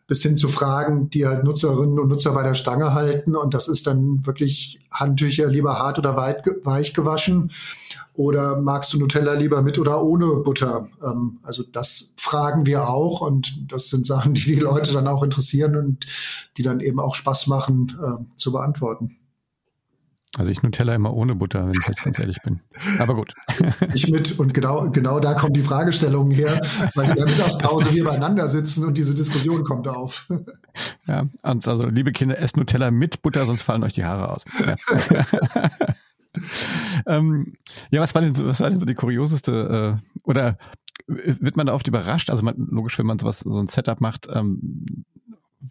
bis 0.10 0.24
hin 0.24 0.36
zu 0.36 0.50
Fragen, 0.50 1.12
die 1.12 1.28
halt 1.28 1.44
Nutzerinnen 1.44 2.00
und 2.00 2.10
Nutzer 2.10 2.34
bei 2.34 2.42
der 2.42 2.56
Stange 2.56 2.94
halten. 2.94 3.36
Und 3.36 3.54
das 3.54 3.68
ist 3.68 3.86
dann 3.86 4.26
wirklich 4.26 4.82
Handtücher 4.92 5.48
lieber 5.48 5.78
hart 5.78 6.00
oder 6.00 6.18
weit, 6.18 6.44
weich 6.64 6.96
gewaschen. 6.96 7.52
Oder 8.16 8.60
magst 8.60 8.92
du 8.92 9.00
Nutella 9.00 9.34
lieber 9.34 9.62
mit 9.62 9.78
oder 9.78 10.04
ohne 10.04 10.38
Butter? 10.38 10.90
Ähm, 11.06 11.40
also 11.44 11.64
das 11.64 12.16
fragen 12.18 12.66
wir 12.66 12.90
auch 12.90 13.22
und 13.22 13.72
das 13.72 13.90
sind 13.90 14.06
Sachen, 14.06 14.34
die 14.34 14.42
die 14.42 14.56
Leute 14.56 14.92
dann 14.92 15.08
auch 15.08 15.24
interessieren 15.24 15.76
und 15.78 16.08
die 16.58 16.64
dann 16.64 16.80
eben 16.80 17.00
auch 17.00 17.16
Spaß 17.16 17.48
machen 17.48 17.98
äh, 18.04 18.36
zu 18.36 18.52
beantworten. 18.52 19.16
Also 20.38 20.52
ich 20.52 20.62
Nutella 20.62 20.94
immer 20.94 21.14
ohne 21.14 21.34
Butter, 21.34 21.66
wenn 21.66 21.74
ich 21.80 21.88
jetzt 21.88 22.04
ganz 22.04 22.20
ehrlich 22.20 22.38
bin. 22.44 22.62
Aber 23.00 23.16
gut. 23.16 23.34
Ich 23.94 24.10
mit 24.10 24.38
und 24.40 24.54
genau, 24.54 24.90
genau 24.92 25.20
da 25.20 25.34
kommen 25.34 25.54
die 25.54 25.64
Fragestellungen 25.64 26.32
her, 26.32 26.62
weil 26.96 27.10
in 27.10 27.16
der 27.16 27.26
Mittagspause 27.26 27.92
wir 27.94 28.04
beieinander 28.04 28.48
sitzen 28.48 28.86
und 28.86 28.98
diese 28.98 29.16
Diskussion 29.16 29.64
kommt 29.64 29.88
auf. 29.88 30.28
Ja, 31.08 31.26
und 31.42 31.68
also 31.68 31.88
liebe 31.88 32.12
Kinder, 32.12 32.38
esst 32.38 32.58
Nutella 32.58 32.92
mit 32.92 33.22
Butter, 33.22 33.46
sonst 33.46 33.64
fallen 33.64 33.84
euch 33.84 33.94
die 33.94 34.06
Haare 34.06 34.32
aus. 34.32 34.46
Ja, 34.66 35.26
ähm, 37.08 37.54
ja 37.90 38.02
was, 38.02 38.14
war 38.14 38.22
denn, 38.22 38.38
was 38.40 38.62
war 38.62 38.70
denn 38.70 38.80
so 38.80 38.86
die 38.86 38.94
kurioseste 38.94 39.98
äh, 39.98 40.20
oder 40.24 40.58
wird 41.08 41.58
man 41.58 41.66
da 41.66 41.74
oft 41.74 41.88
überrascht? 41.88 42.30
Also 42.30 42.44
man, 42.44 42.56
logisch, 42.70 43.00
wenn 43.00 43.08
man 43.08 43.18
sowas, 43.18 43.40
so 43.40 43.60
ein 43.60 43.68
Setup 43.68 44.00
macht, 44.00 44.28
ähm, 44.32 45.06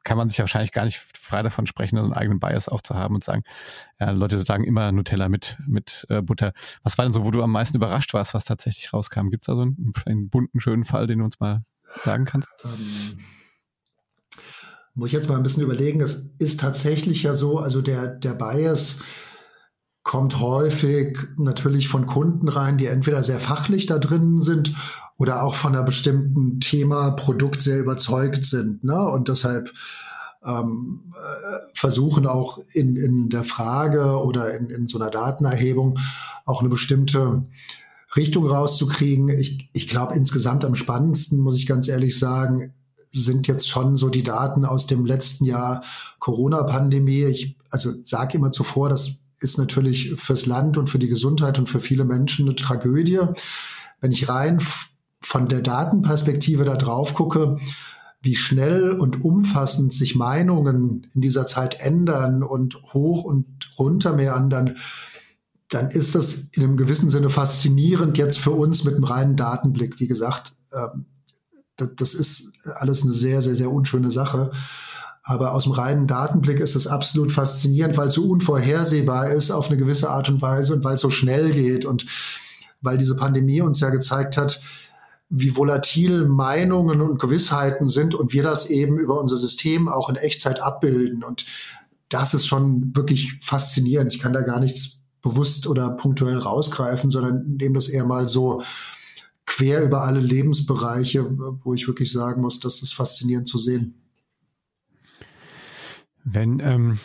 kann 0.05 0.19
man 0.19 0.29
sich 0.29 0.39
wahrscheinlich 0.39 0.73
gar 0.73 0.85
nicht 0.85 0.99
frei 0.99 1.43
davon 1.43 1.67
sprechen, 1.67 1.97
so 1.97 2.03
einen 2.03 2.13
eigenen 2.13 2.41
Bias 2.41 2.69
auch 2.69 2.83
zu 2.83 2.95
haben 2.95 3.15
und 3.15 3.25
sagen, 3.25 3.43
ja, 3.99 4.11
Leute 4.11 4.39
sagen 4.45 4.65
immer 4.65 4.93
Nutella 4.93 5.29
mit, 5.29 5.57
mit 5.67 6.07
äh, 6.09 6.23
Butter. 6.23 6.53
Was 6.83 6.99
war 6.99 7.05
denn 7.05 7.15
so, 7.15 7.25
wo 7.25 7.31
du 7.31 7.43
am 7.43 7.53
meisten 7.53 7.77
überrascht 7.77 8.15
warst, 8.15 8.35
was 8.35 8.45
tatsächlich 8.45 8.93
rauskam? 8.93 9.31
Gibt 9.31 9.45
es 9.45 9.47
da 9.47 9.57
so 9.57 9.63
einen, 9.63 9.93
einen, 10.07 10.29
bunten, 10.29 10.61
schönen 10.61 10.85
Fall, 10.85 11.07
den 11.07 11.21
du 11.21 11.25
uns 11.25 11.41
mal 11.41 11.65
sagen 12.05 12.25
kannst? 12.25 12.49
Ähm, 12.65 13.19
muss 14.95 15.09
ich 15.09 15.13
jetzt 15.15 15.29
mal 15.29 15.37
ein 15.37 15.43
bisschen 15.43 15.63
überlegen. 15.63 16.01
Es 16.01 16.31
ist 16.39 16.61
tatsächlich 16.61 17.23
ja 17.23 17.33
so, 17.33 17.59
also 17.59 17.81
der, 17.81 18.09
der 18.09 18.35
Bias 18.35 18.99
kommt 20.09 20.41
häufig 20.41 21.19
natürlich 21.37 21.87
von 21.87 22.07
Kunden 22.07 22.49
rein, 22.49 22.79
die 22.79 22.87
entweder 22.87 23.23
sehr 23.23 23.39
fachlich 23.39 23.85
da 23.85 23.99
drin 23.99 24.41
sind 24.41 24.73
oder 25.19 25.43
auch 25.43 25.55
von 25.55 25.75
einer 25.75 25.85
bestimmten 25.85 26.61
Thema, 26.61 27.11
Produkt 27.11 27.61
sehr 27.61 27.79
überzeugt 27.79 28.47
sind. 28.47 28.83
Ne? 28.85 28.99
Und 28.99 29.29
deshalb 29.29 29.71
ähm, 30.43 31.13
äh, 31.15 31.59
versuchen 31.75 32.27
auch 32.27 32.59
in, 32.73 32.97
in 32.97 33.29
der 33.29 33.45
Frage 33.45 34.23
oder 34.25 34.57
in, 34.57 34.71
in 34.71 34.87
so 34.87 34.99
einer 34.99 35.11
Datenerhebung 35.11 35.99
auch 36.47 36.61
eine 36.61 36.71
bestimmte 36.71 37.45
Richtung 38.17 38.47
rauszukriegen. 38.47 39.29
Ich, 39.29 39.69
ich 39.75 39.89
glaube, 39.89 40.15
insgesamt 40.15 40.65
am 40.65 40.75
spannendsten, 40.75 41.39
muss 41.39 41.59
ich 41.59 41.67
ganz 41.67 41.87
ehrlich 41.87 42.19
sagen, 42.19 42.73
sind 43.11 43.47
jetzt 43.47 43.69
schon 43.69 43.99
so 43.99 44.09
die 44.09 44.23
Daten 44.23 44.65
aus 44.65 44.87
dem 44.87 45.05
letzten 45.05 45.45
Jahr 45.45 45.83
Corona-Pandemie. 46.19 47.25
Ich 47.25 47.59
also 47.71 47.93
sage 48.05 48.39
immer 48.39 48.53
zuvor, 48.53 48.89
das 48.89 49.19
ist 49.41 49.59
natürlich 49.59 50.15
fürs 50.17 50.47
Land 50.47 50.77
und 50.77 50.91
für 50.91 50.99
die 50.99 51.09
Gesundheit 51.09 51.59
und 51.59 51.69
für 51.69 51.81
viele 51.81 52.05
Menschen 52.05 52.47
eine 52.47 52.57
Tragödie. 52.57 53.21
Wenn 54.01 54.13
ich 54.13 54.29
rein 54.29 54.61
von 55.21 55.49
der 55.49 55.61
Datenperspektive 55.61 56.65
da 56.65 56.77
drauf 56.77 57.15
gucke, 57.15 57.59
wie 58.21 58.37
schnell 58.37 58.93
und 58.93 59.25
umfassend 59.25 59.93
sich 59.93 60.17
Meinungen 60.17 61.07
in 61.15 61.21
dieser 61.21 61.47
Zeit 61.47 61.81
ändern 61.81 62.43
und 62.43 62.77
hoch 62.93 63.25
und 63.25 63.71
runter 63.79 64.13
meandern, 64.13 64.77
dann 65.69 65.91
ist 65.91 66.15
das 66.15 66.49
in 66.53 66.65
einem 66.65 66.77
gewissen 66.77 67.11
Sinne 67.11 67.31
faszinierend 67.31 68.19
jetzt 68.19 68.39
für 68.39 68.51
uns 68.53 68.85
mit 68.85 68.95
einem 68.95 69.05
reinen 69.05 69.37
Datenblick. 69.37 70.01
Wie 70.01 70.09
gesagt, 70.09 70.53
ähm, 70.73 71.07
das 71.77 72.15
ist 72.15 72.53
alles 72.77 73.05
eine 73.05 73.15
sehr, 73.15 73.41
sehr, 73.41 73.55
sehr 73.55 73.71
unschöne 73.71 74.11
Sache. 74.11 74.51
Aber 75.29 75.53
aus 75.53 75.65
dem 75.65 75.73
reinen 75.73 76.07
Datenblick 76.07 76.59
ist 76.59 76.75
es 76.75 76.87
absolut 76.87 77.33
faszinierend, 77.33 77.99
weil 77.99 78.09
es 78.09 78.15
so 78.15 78.25
unvorhersehbar 78.25 79.29
ist 79.29 79.51
auf 79.51 79.69
eine 79.69 79.77
gewisse 79.77 80.09
Art 80.09 80.31
und 80.31 80.41
Weise 80.41 80.73
und 80.73 80.83
weil 80.85 80.95
es 80.95 81.03
so 81.03 81.11
schnell 81.11 81.51
geht 81.51 81.85
und 81.85 82.07
weil 82.81 82.97
diese 82.97 83.15
Pandemie 83.15 83.61
uns 83.61 83.79
ja 83.81 83.91
gezeigt 83.91 84.39
hat, 84.39 84.63
wie 85.29 85.55
volatil 85.55 86.25
Meinungen 86.25 87.03
und 87.03 87.21
Gewissheiten 87.21 87.89
sind 87.89 88.15
und 88.15 88.33
wir 88.33 88.43
das 88.43 88.71
eben 88.71 88.97
über 88.97 89.21
unser 89.21 89.37
System 89.37 89.87
auch 89.87 90.09
in 90.09 90.17
Echtzeit 90.17 90.63
abbilden. 90.63 91.23
Und 91.23 91.45
das 92.09 92.33
ist 92.33 92.47
schon 92.47 92.97
wirklich 92.97 93.37
faszinierend. 93.43 94.15
Ich 94.15 94.21
kann 94.21 94.33
da 94.33 94.41
gar 94.41 94.61
nichts 94.61 95.01
bewusst 95.21 95.67
oder 95.67 95.91
punktuell 95.91 96.39
rausgreifen, 96.39 97.11
sondern 97.11 97.57
nehme 97.59 97.75
das 97.75 97.89
eher 97.89 98.07
mal 98.07 98.29
so 98.29 98.63
quer 99.45 99.83
über 99.83 100.05
alle 100.05 100.21
Lebensbereiche, 100.21 101.29
wo 101.65 101.75
ich 101.75 101.87
wirklich 101.87 102.11
sagen 102.11 102.41
muss, 102.41 102.61
das 102.61 102.81
ist 102.81 102.95
faszinierend 102.95 103.47
zu 103.47 103.59
sehen. 103.59 104.08
Wenn, 106.33 106.61
ähm, 106.61 106.99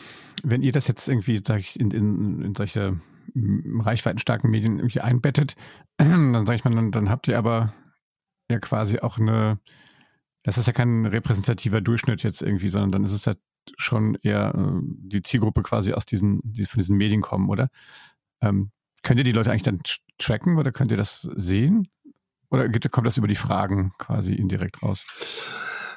wenn 0.43 0.63
ihr 0.63 0.71
das 0.71 0.87
jetzt 0.87 1.07
irgendwie 1.07 1.41
sag 1.45 1.59
ich, 1.59 1.79
in, 1.79 1.91
in, 1.91 2.41
in 2.41 2.55
solche 2.55 2.99
reichweitenstarken 3.35 4.49
Medien 4.49 4.77
irgendwie 4.77 5.01
einbettet, 5.01 5.55
dann 5.97 6.45
sage 6.45 6.55
ich 6.55 6.63
mal, 6.63 6.73
dann, 6.73 6.91
dann 6.91 7.09
habt 7.09 7.27
ihr 7.27 7.37
aber 7.37 7.73
ja 8.49 8.59
quasi 8.59 8.99
auch 8.99 9.17
eine, 9.17 9.59
das 10.43 10.57
ist 10.57 10.67
ja 10.67 10.73
kein 10.73 11.05
repräsentativer 11.05 11.81
Durchschnitt 11.81 12.23
jetzt 12.23 12.41
irgendwie, 12.41 12.69
sondern 12.69 12.91
dann 12.91 13.03
ist 13.03 13.13
es 13.13 13.27
halt 13.27 13.39
schon 13.77 14.15
eher 14.21 14.53
äh, 14.55 14.81
die 14.83 15.23
Zielgruppe 15.23 15.63
quasi 15.63 15.93
aus 15.93 16.05
diesen, 16.05 16.41
die 16.43 16.65
von 16.65 16.79
diesen 16.79 16.97
Medien 16.97 17.21
kommen, 17.21 17.49
oder? 17.49 17.69
Ähm, 18.41 18.71
könnt 19.03 19.19
ihr 19.19 19.23
die 19.23 19.31
Leute 19.31 19.51
eigentlich 19.51 19.63
dann 19.63 19.81
tracken 20.17 20.57
oder 20.57 20.71
könnt 20.71 20.91
ihr 20.91 20.97
das 20.97 21.21
sehen? 21.21 21.87
Oder 22.49 22.69
kommt 22.69 23.07
das 23.07 23.17
über 23.17 23.27
die 23.27 23.35
Fragen 23.35 23.93
quasi 23.97 24.35
indirekt 24.35 24.83
raus? 24.83 25.05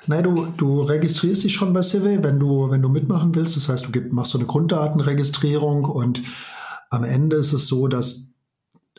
Nein, 0.08 0.22
du, 0.22 0.46
du 0.46 0.82
registrierst 0.82 1.42
dich 1.42 1.54
schon 1.54 1.72
bei 1.72 1.82
Civi, 1.82 2.22
wenn 2.22 2.38
du, 2.38 2.70
wenn 2.70 2.82
du 2.82 2.88
mitmachen 2.88 3.34
willst. 3.34 3.56
Das 3.56 3.68
heißt, 3.68 3.86
du 3.86 3.92
gib, 3.92 4.12
machst 4.12 4.32
so 4.32 4.38
eine 4.38 4.46
Grunddatenregistrierung 4.46 5.84
und 5.84 6.22
am 6.90 7.02
Ende 7.02 7.36
ist 7.36 7.52
es 7.52 7.66
so, 7.66 7.88
dass 7.88 8.28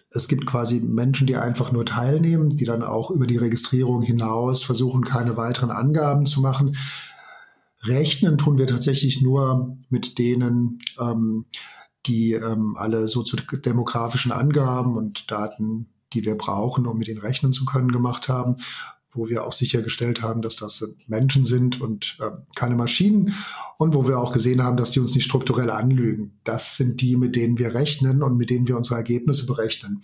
es 0.09 0.27
gibt 0.27 0.45
quasi 0.45 0.79
Menschen, 0.79 1.27
die 1.27 1.37
einfach 1.37 1.71
nur 1.71 1.85
teilnehmen, 1.85 2.57
die 2.57 2.65
dann 2.65 2.83
auch 2.83 3.11
über 3.11 3.27
die 3.27 3.37
Registrierung 3.37 4.01
hinaus 4.01 4.63
versuchen, 4.63 5.03
keine 5.03 5.37
weiteren 5.37 5.71
Angaben 5.71 6.25
zu 6.25 6.41
machen. 6.41 6.75
Rechnen 7.83 8.37
tun 8.37 8.57
wir 8.57 8.67
tatsächlich 8.67 9.21
nur 9.21 9.77
mit 9.89 10.17
denen, 10.17 10.79
ähm, 10.99 11.45
die 12.05 12.33
ähm, 12.33 12.75
alle 12.77 13.07
soziodemografischen 13.07 14.31
Angaben 14.31 14.95
und 14.95 15.29
Daten, 15.31 15.87
die 16.13 16.25
wir 16.25 16.35
brauchen, 16.35 16.87
um 16.87 16.97
mit 16.97 17.07
ihnen 17.07 17.19
rechnen 17.19 17.53
zu 17.53 17.65
können, 17.65 17.91
gemacht 17.91 18.29
haben 18.29 18.57
wo 19.13 19.27
wir 19.27 19.45
auch 19.45 19.53
sichergestellt 19.53 20.21
haben, 20.21 20.41
dass 20.41 20.55
das 20.55 20.85
Menschen 21.07 21.45
sind 21.45 21.81
und 21.81 22.17
äh, 22.21 22.29
keine 22.55 22.75
Maschinen 22.75 23.33
und 23.77 23.95
wo 23.95 24.07
wir 24.07 24.19
auch 24.19 24.33
gesehen 24.33 24.63
haben, 24.63 24.77
dass 24.77 24.91
die 24.91 24.99
uns 24.99 25.15
nicht 25.15 25.25
strukturell 25.25 25.69
anlügen. 25.69 26.39
Das 26.43 26.77
sind 26.77 27.01
die, 27.01 27.17
mit 27.17 27.35
denen 27.35 27.57
wir 27.57 27.73
rechnen 27.73 28.23
und 28.23 28.37
mit 28.37 28.49
denen 28.49 28.67
wir 28.67 28.77
unsere 28.77 28.95
Ergebnisse 28.95 29.45
berechnen. 29.45 30.03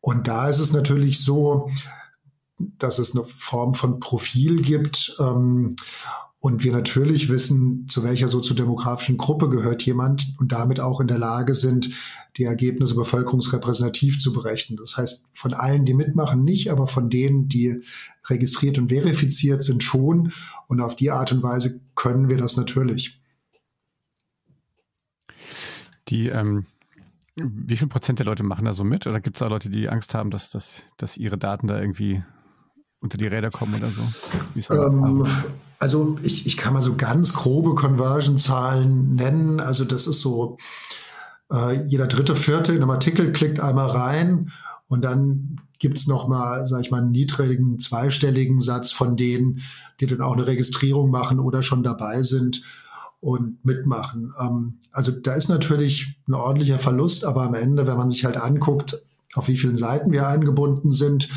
Und 0.00 0.28
da 0.28 0.48
ist 0.48 0.58
es 0.58 0.72
natürlich 0.72 1.20
so, 1.20 1.70
dass 2.58 2.98
es 2.98 3.14
eine 3.14 3.24
Form 3.24 3.74
von 3.74 4.00
Profil 4.00 4.62
gibt. 4.62 5.16
Ähm, 5.18 5.76
und 6.42 6.64
wir 6.64 6.72
natürlich 6.72 7.28
wissen, 7.28 7.86
zu 7.88 8.02
welcher 8.02 8.26
soziodemografischen 8.26 9.16
Gruppe 9.16 9.48
gehört 9.48 9.80
jemand 9.84 10.34
und 10.40 10.50
damit 10.50 10.80
auch 10.80 11.00
in 11.00 11.06
der 11.06 11.18
Lage 11.18 11.54
sind, 11.54 11.90
die 12.36 12.42
Ergebnisse 12.42 12.96
bevölkerungsrepräsentativ 12.96 14.18
zu 14.18 14.32
berechnen. 14.32 14.76
Das 14.76 14.96
heißt, 14.96 15.28
von 15.32 15.54
allen, 15.54 15.84
die 15.84 15.94
mitmachen, 15.94 16.42
nicht, 16.42 16.72
aber 16.72 16.88
von 16.88 17.10
denen, 17.10 17.48
die 17.48 17.84
registriert 18.28 18.76
und 18.78 18.88
verifiziert 18.88 19.62
sind, 19.62 19.84
schon. 19.84 20.32
Und 20.66 20.80
auf 20.80 20.96
die 20.96 21.12
Art 21.12 21.30
und 21.30 21.44
Weise 21.44 21.80
können 21.94 22.28
wir 22.28 22.38
das 22.38 22.56
natürlich. 22.56 23.20
Die, 26.08 26.26
ähm, 26.26 26.66
wie 27.36 27.76
viel 27.76 27.86
Prozent 27.86 28.18
der 28.18 28.26
Leute 28.26 28.42
machen 28.42 28.64
da 28.64 28.72
so 28.72 28.82
mit? 28.82 29.06
Oder 29.06 29.20
gibt 29.20 29.36
es 29.36 29.40
da 29.40 29.46
Leute, 29.46 29.70
die 29.70 29.88
Angst 29.88 30.12
haben, 30.12 30.32
dass, 30.32 30.50
dass, 30.50 30.82
dass 30.96 31.16
ihre 31.16 31.38
Daten 31.38 31.68
da 31.68 31.78
irgendwie 31.78 32.24
unter 32.98 33.16
die 33.16 33.28
Räder 33.28 33.52
kommen 33.52 33.76
oder 33.76 33.90
so? 33.90 34.02
Also 35.82 36.16
ich, 36.22 36.46
ich 36.46 36.56
kann 36.56 36.74
mal 36.74 36.80
so 36.80 36.94
ganz 36.94 37.34
grobe 37.34 37.74
Conversion-Zahlen 37.74 39.16
nennen. 39.16 39.58
Also 39.58 39.84
das 39.84 40.06
ist 40.06 40.20
so, 40.20 40.56
äh, 41.52 41.84
jeder 41.88 42.06
dritte, 42.06 42.36
vierte 42.36 42.70
in 42.70 42.82
einem 42.82 42.90
Artikel 42.90 43.32
klickt 43.32 43.58
einmal 43.58 43.88
rein 43.88 44.52
und 44.86 45.04
dann 45.04 45.60
gibt 45.80 45.98
es 45.98 46.06
nochmal, 46.06 46.68
sage 46.68 46.82
ich 46.82 46.92
mal, 46.92 46.98
einen 46.98 47.10
niedrigen 47.10 47.80
zweistelligen 47.80 48.60
Satz 48.60 48.92
von 48.92 49.16
denen, 49.16 49.60
die 49.98 50.06
dann 50.06 50.20
auch 50.20 50.34
eine 50.34 50.46
Registrierung 50.46 51.10
machen 51.10 51.40
oder 51.40 51.64
schon 51.64 51.82
dabei 51.82 52.22
sind 52.22 52.62
und 53.20 53.64
mitmachen. 53.64 54.32
Ähm, 54.40 54.74
also 54.92 55.10
da 55.10 55.32
ist 55.32 55.48
natürlich 55.48 56.14
ein 56.28 56.34
ordentlicher 56.34 56.78
Verlust, 56.78 57.24
aber 57.24 57.42
am 57.42 57.54
Ende, 57.54 57.88
wenn 57.88 57.96
man 57.96 58.08
sich 58.08 58.24
halt 58.24 58.36
anguckt, 58.36 59.02
auf 59.34 59.48
wie 59.48 59.56
vielen 59.56 59.76
Seiten 59.76 60.12
wir 60.12 60.28
eingebunden 60.28 60.92
sind 60.92 61.28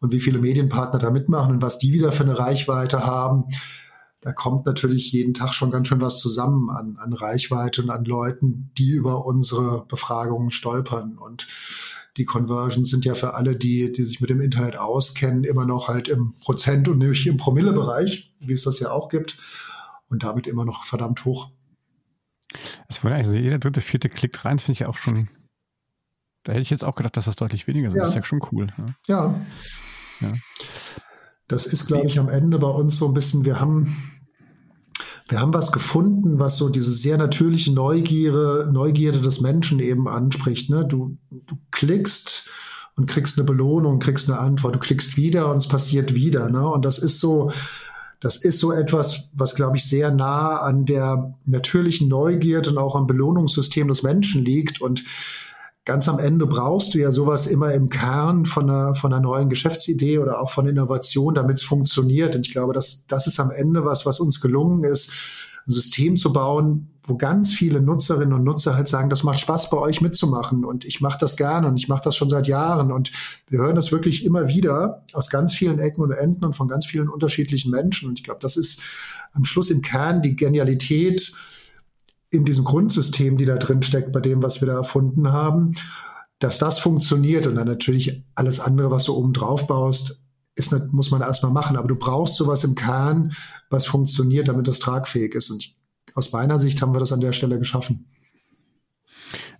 und 0.00 0.12
wie 0.12 0.20
viele 0.20 0.38
Medienpartner 0.38 0.98
da 0.98 1.10
mitmachen 1.10 1.56
und 1.56 1.62
was 1.62 1.78
die 1.78 1.92
wieder 1.92 2.10
für 2.10 2.24
eine 2.24 2.38
Reichweite 2.38 3.04
haben, 3.04 3.44
da 4.22 4.32
kommt 4.32 4.66
natürlich 4.66 5.10
jeden 5.10 5.34
Tag 5.34 5.52
schon 5.52 5.72
ganz 5.72 5.88
schön 5.88 6.00
was 6.00 6.20
zusammen 6.20 6.70
an, 6.70 6.96
an 6.96 7.12
Reichweite 7.12 7.82
und 7.82 7.90
an 7.90 8.04
Leuten, 8.04 8.70
die 8.78 8.90
über 8.90 9.26
unsere 9.26 9.84
Befragungen 9.86 10.52
stolpern. 10.52 11.18
Und 11.18 11.48
die 12.16 12.24
Conversions 12.24 12.88
sind 12.88 13.04
ja 13.04 13.16
für 13.16 13.34
alle, 13.34 13.56
die, 13.56 13.92
die 13.92 14.04
sich 14.04 14.20
mit 14.20 14.30
dem 14.30 14.40
Internet 14.40 14.76
auskennen, 14.76 15.42
immer 15.42 15.66
noch 15.66 15.88
halt 15.88 16.06
im 16.06 16.34
Prozent- 16.38 16.88
und 16.88 16.98
nicht 16.98 17.26
im 17.26 17.36
Promillebereich, 17.36 18.32
wie 18.38 18.52
es 18.52 18.62
das 18.62 18.78
ja 18.78 18.92
auch 18.92 19.08
gibt. 19.08 19.38
Und 20.08 20.22
damit 20.22 20.46
immer 20.46 20.64
noch 20.64 20.84
verdammt 20.84 21.24
hoch. 21.24 21.50
Es 22.88 23.02
wurde 23.02 23.16
also 23.16 23.32
jeder 23.32 23.58
dritte, 23.58 23.80
vierte 23.80 24.08
klickt 24.08 24.44
rein, 24.44 24.60
finde 24.60 24.72
ich 24.72 24.78
ja 24.80 24.88
auch 24.88 24.98
schon. 24.98 25.30
Da 26.44 26.52
hätte 26.52 26.62
ich 26.62 26.70
jetzt 26.70 26.84
auch 26.84 26.94
gedacht, 26.94 27.16
dass 27.16 27.24
das 27.24 27.36
deutlich 27.36 27.66
weniger 27.66 27.88
ist. 27.88 27.94
Ja. 27.94 28.00
Das 28.00 28.10
ist 28.10 28.16
ja 28.16 28.24
schon 28.24 28.42
cool. 28.52 28.66
Ne? 28.76 28.94
Ja. 29.08 29.40
ja. 30.20 30.32
Das 31.48 31.66
ist, 31.66 31.86
glaube 31.86 32.06
ich, 32.06 32.18
am 32.18 32.28
Ende 32.28 32.58
bei 32.58 32.68
uns 32.68 32.96
so 32.96 33.08
ein 33.08 33.14
bisschen, 33.14 33.44
wir 33.44 33.60
haben, 33.60 34.11
wir 35.32 35.40
haben 35.40 35.54
was 35.54 35.72
gefunden, 35.72 36.38
was 36.38 36.58
so 36.58 36.68
diese 36.68 36.92
sehr 36.92 37.16
natürliche 37.16 37.72
Neugierde, 37.72 38.68
Neugierde 38.70 39.22
des 39.22 39.40
Menschen 39.40 39.80
eben 39.80 40.06
anspricht. 40.06 40.68
Ne? 40.68 40.84
Du, 40.84 41.16
du 41.30 41.56
klickst 41.70 42.50
und 42.96 43.06
kriegst 43.06 43.38
eine 43.38 43.46
Belohnung, 43.46 43.98
kriegst 43.98 44.28
eine 44.28 44.38
Antwort, 44.38 44.74
du 44.74 44.78
klickst 44.78 45.16
wieder 45.16 45.50
und 45.50 45.56
es 45.56 45.68
passiert 45.68 46.14
wieder. 46.14 46.50
Ne? 46.50 46.68
Und 46.68 46.84
das 46.84 46.98
ist 46.98 47.18
so, 47.18 47.50
das 48.20 48.36
ist 48.36 48.58
so 48.58 48.72
etwas, 48.72 49.30
was, 49.32 49.54
glaube 49.54 49.78
ich, 49.78 49.88
sehr 49.88 50.10
nah 50.10 50.58
an 50.58 50.84
der 50.84 51.34
natürlichen 51.46 52.08
Neugierde 52.08 52.68
und 52.68 52.76
auch 52.76 52.94
am 52.94 53.06
Belohnungssystem 53.06 53.88
des 53.88 54.02
Menschen 54.02 54.44
liegt. 54.44 54.82
Und 54.82 55.02
ganz 55.84 56.08
am 56.08 56.18
Ende 56.18 56.46
brauchst 56.46 56.94
du 56.94 56.98
ja 56.98 57.10
sowas 57.10 57.46
immer 57.46 57.72
im 57.72 57.88
Kern 57.88 58.46
von 58.46 58.70
einer, 58.70 58.94
von 58.94 59.12
einer 59.12 59.22
neuen 59.22 59.48
Geschäftsidee 59.48 60.18
oder 60.18 60.40
auch 60.40 60.50
von 60.50 60.68
Innovation, 60.68 61.34
damit 61.34 61.56
es 61.56 61.62
funktioniert. 61.62 62.36
Und 62.36 62.46
ich 62.46 62.52
glaube, 62.52 62.72
das, 62.72 63.04
das 63.06 63.26
ist 63.26 63.40
am 63.40 63.50
Ende 63.50 63.84
was, 63.84 64.06
was 64.06 64.20
uns 64.20 64.40
gelungen 64.40 64.84
ist, 64.84 65.12
ein 65.66 65.70
System 65.70 66.16
zu 66.16 66.32
bauen, 66.32 66.88
wo 67.04 67.16
ganz 67.16 67.52
viele 67.52 67.80
Nutzerinnen 67.80 68.32
und 68.32 68.44
Nutzer 68.44 68.76
halt 68.76 68.88
sagen, 68.88 69.10
das 69.10 69.24
macht 69.24 69.40
Spaß 69.40 69.70
bei 69.70 69.76
euch 69.76 70.00
mitzumachen. 70.00 70.64
Und 70.64 70.84
ich 70.84 71.00
mache 71.00 71.18
das 71.18 71.36
gerne 71.36 71.66
und 71.66 71.78
ich 71.78 71.88
mache 71.88 72.02
das 72.04 72.16
schon 72.16 72.28
seit 72.28 72.46
Jahren. 72.46 72.92
Und 72.92 73.12
wir 73.48 73.58
hören 73.58 73.74
das 73.74 73.90
wirklich 73.90 74.24
immer 74.24 74.48
wieder 74.48 75.04
aus 75.12 75.30
ganz 75.30 75.54
vielen 75.54 75.78
Ecken 75.78 76.02
und 76.02 76.12
Enden 76.12 76.44
und 76.44 76.54
von 76.54 76.68
ganz 76.68 76.86
vielen 76.86 77.08
unterschiedlichen 77.08 77.70
Menschen. 77.70 78.08
Und 78.08 78.20
ich 78.20 78.24
glaube, 78.24 78.40
das 78.40 78.56
ist 78.56 78.80
am 79.32 79.44
Schluss 79.44 79.70
im 79.70 79.82
Kern 79.82 80.22
die 80.22 80.36
Genialität 80.36 81.32
in 82.32 82.44
diesem 82.46 82.64
Grundsystem, 82.64 83.36
die 83.36 83.44
da 83.44 83.56
drin 83.56 83.82
steckt, 83.82 84.10
bei 84.10 84.20
dem, 84.20 84.42
was 84.42 84.60
wir 84.60 84.66
da 84.66 84.74
erfunden 84.74 85.32
haben, 85.32 85.74
dass 86.38 86.58
das 86.58 86.78
funktioniert 86.78 87.46
und 87.46 87.54
dann 87.54 87.68
natürlich 87.68 88.24
alles 88.34 88.58
andere, 88.58 88.90
was 88.90 89.04
du 89.04 89.14
oben 89.14 89.34
drauf 89.34 89.66
baust, 89.66 90.24
ist, 90.54 90.72
muss 90.92 91.10
man 91.10 91.20
erstmal 91.20 91.52
machen. 91.52 91.76
Aber 91.76 91.88
du 91.88 91.94
brauchst 91.94 92.36
sowas 92.36 92.64
im 92.64 92.74
Kern, 92.74 93.34
was 93.68 93.84
funktioniert, 93.84 94.48
damit 94.48 94.66
das 94.66 94.78
tragfähig 94.78 95.34
ist. 95.34 95.50
Und 95.50 95.74
aus 96.14 96.32
meiner 96.32 96.58
Sicht 96.58 96.80
haben 96.80 96.94
wir 96.94 97.00
das 97.00 97.12
an 97.12 97.20
der 97.20 97.32
Stelle 97.32 97.58
geschaffen. 97.58 98.06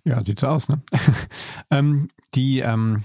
Ja, 0.03 0.25
sieht 0.25 0.39
so 0.39 0.47
aus, 0.47 0.67
ne? 0.67 0.81
ähm, 1.69 2.09
die, 2.33 2.59
ähm, 2.59 3.03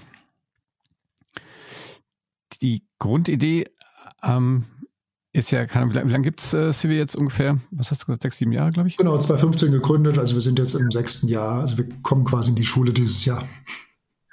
die 2.62 2.84
Grundidee 2.98 3.66
ähm, 4.22 4.64
ist 5.32 5.50
ja, 5.50 5.64
keine, 5.66 5.90
wie 5.90 5.94
lange, 5.94 6.10
lang 6.10 6.22
gibt 6.22 6.40
es 6.40 6.54
äh, 6.54 6.72
CV 6.72 6.92
jetzt 6.94 7.14
ungefähr? 7.14 7.60
Was 7.70 7.90
hast 7.90 8.02
du 8.02 8.06
gesagt? 8.06 8.22
Sechs, 8.22 8.38
sieben 8.38 8.52
Jahre, 8.52 8.70
glaube 8.70 8.88
ich? 8.88 8.96
Genau, 8.96 9.18
2015 9.18 9.70
gegründet, 9.72 10.18
also 10.18 10.34
wir 10.34 10.40
sind 10.40 10.58
jetzt 10.58 10.74
im 10.74 10.90
sechsten 10.90 11.28
Jahr. 11.28 11.60
Also 11.60 11.76
wir 11.76 11.88
kommen 12.02 12.24
quasi 12.24 12.50
in 12.50 12.56
die 12.56 12.64
Schule 12.64 12.92
dieses 12.92 13.24
Jahr. 13.24 13.46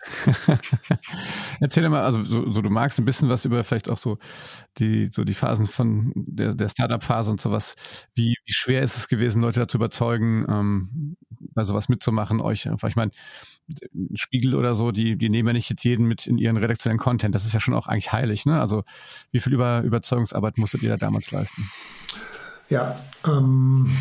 Erzähl 1.59 1.89
mal, 1.89 2.03
also 2.03 2.23
so, 2.23 2.51
so, 2.51 2.61
du 2.61 2.69
magst 2.69 2.99
ein 2.99 3.05
bisschen 3.05 3.29
was 3.29 3.45
über 3.45 3.63
vielleicht 3.63 3.89
auch 3.89 3.97
so 3.97 4.17
die, 4.77 5.09
so 5.11 5.23
die 5.23 5.33
Phasen 5.33 5.65
von 5.65 6.11
der, 6.15 6.53
der 6.53 6.69
Startup-Phase 6.69 7.31
und 7.31 7.41
sowas. 7.41 7.75
Wie, 8.13 8.35
wie 8.45 8.53
schwer 8.53 8.81
ist 8.81 8.97
es 8.97 9.07
gewesen, 9.07 9.41
Leute 9.41 9.59
dazu 9.59 9.77
überzeugen, 9.77 10.45
ähm, 10.47 11.17
bei 11.53 11.63
sowas 11.63 11.89
mitzumachen, 11.89 12.39
euch 12.39 12.69
einfach, 12.69 12.87
ich 12.87 12.95
meine, 12.95 13.11
Spiegel 14.13 14.55
oder 14.55 14.75
so, 14.75 14.91
die, 14.91 15.17
die 15.17 15.29
nehmen 15.29 15.47
ja 15.47 15.53
nicht 15.53 15.69
jetzt 15.69 15.83
jeden 15.83 16.05
mit 16.05 16.27
in 16.27 16.37
ihren 16.37 16.57
redaktionellen 16.57 16.99
Content. 16.99 17.33
Das 17.33 17.45
ist 17.45 17.53
ja 17.53 17.59
schon 17.59 17.73
auch 17.73 17.87
eigentlich 17.87 18.11
heilig, 18.11 18.45
ne? 18.45 18.59
Also 18.59 18.83
wie 19.31 19.39
viel 19.39 19.53
Über 19.53 19.81
Überzeugungsarbeit 19.81 20.57
musstet 20.57 20.83
ihr 20.83 20.89
da 20.89 20.97
damals 20.97 21.31
leisten? 21.31 21.69
Ja, 22.69 22.99
ähm, 23.27 23.91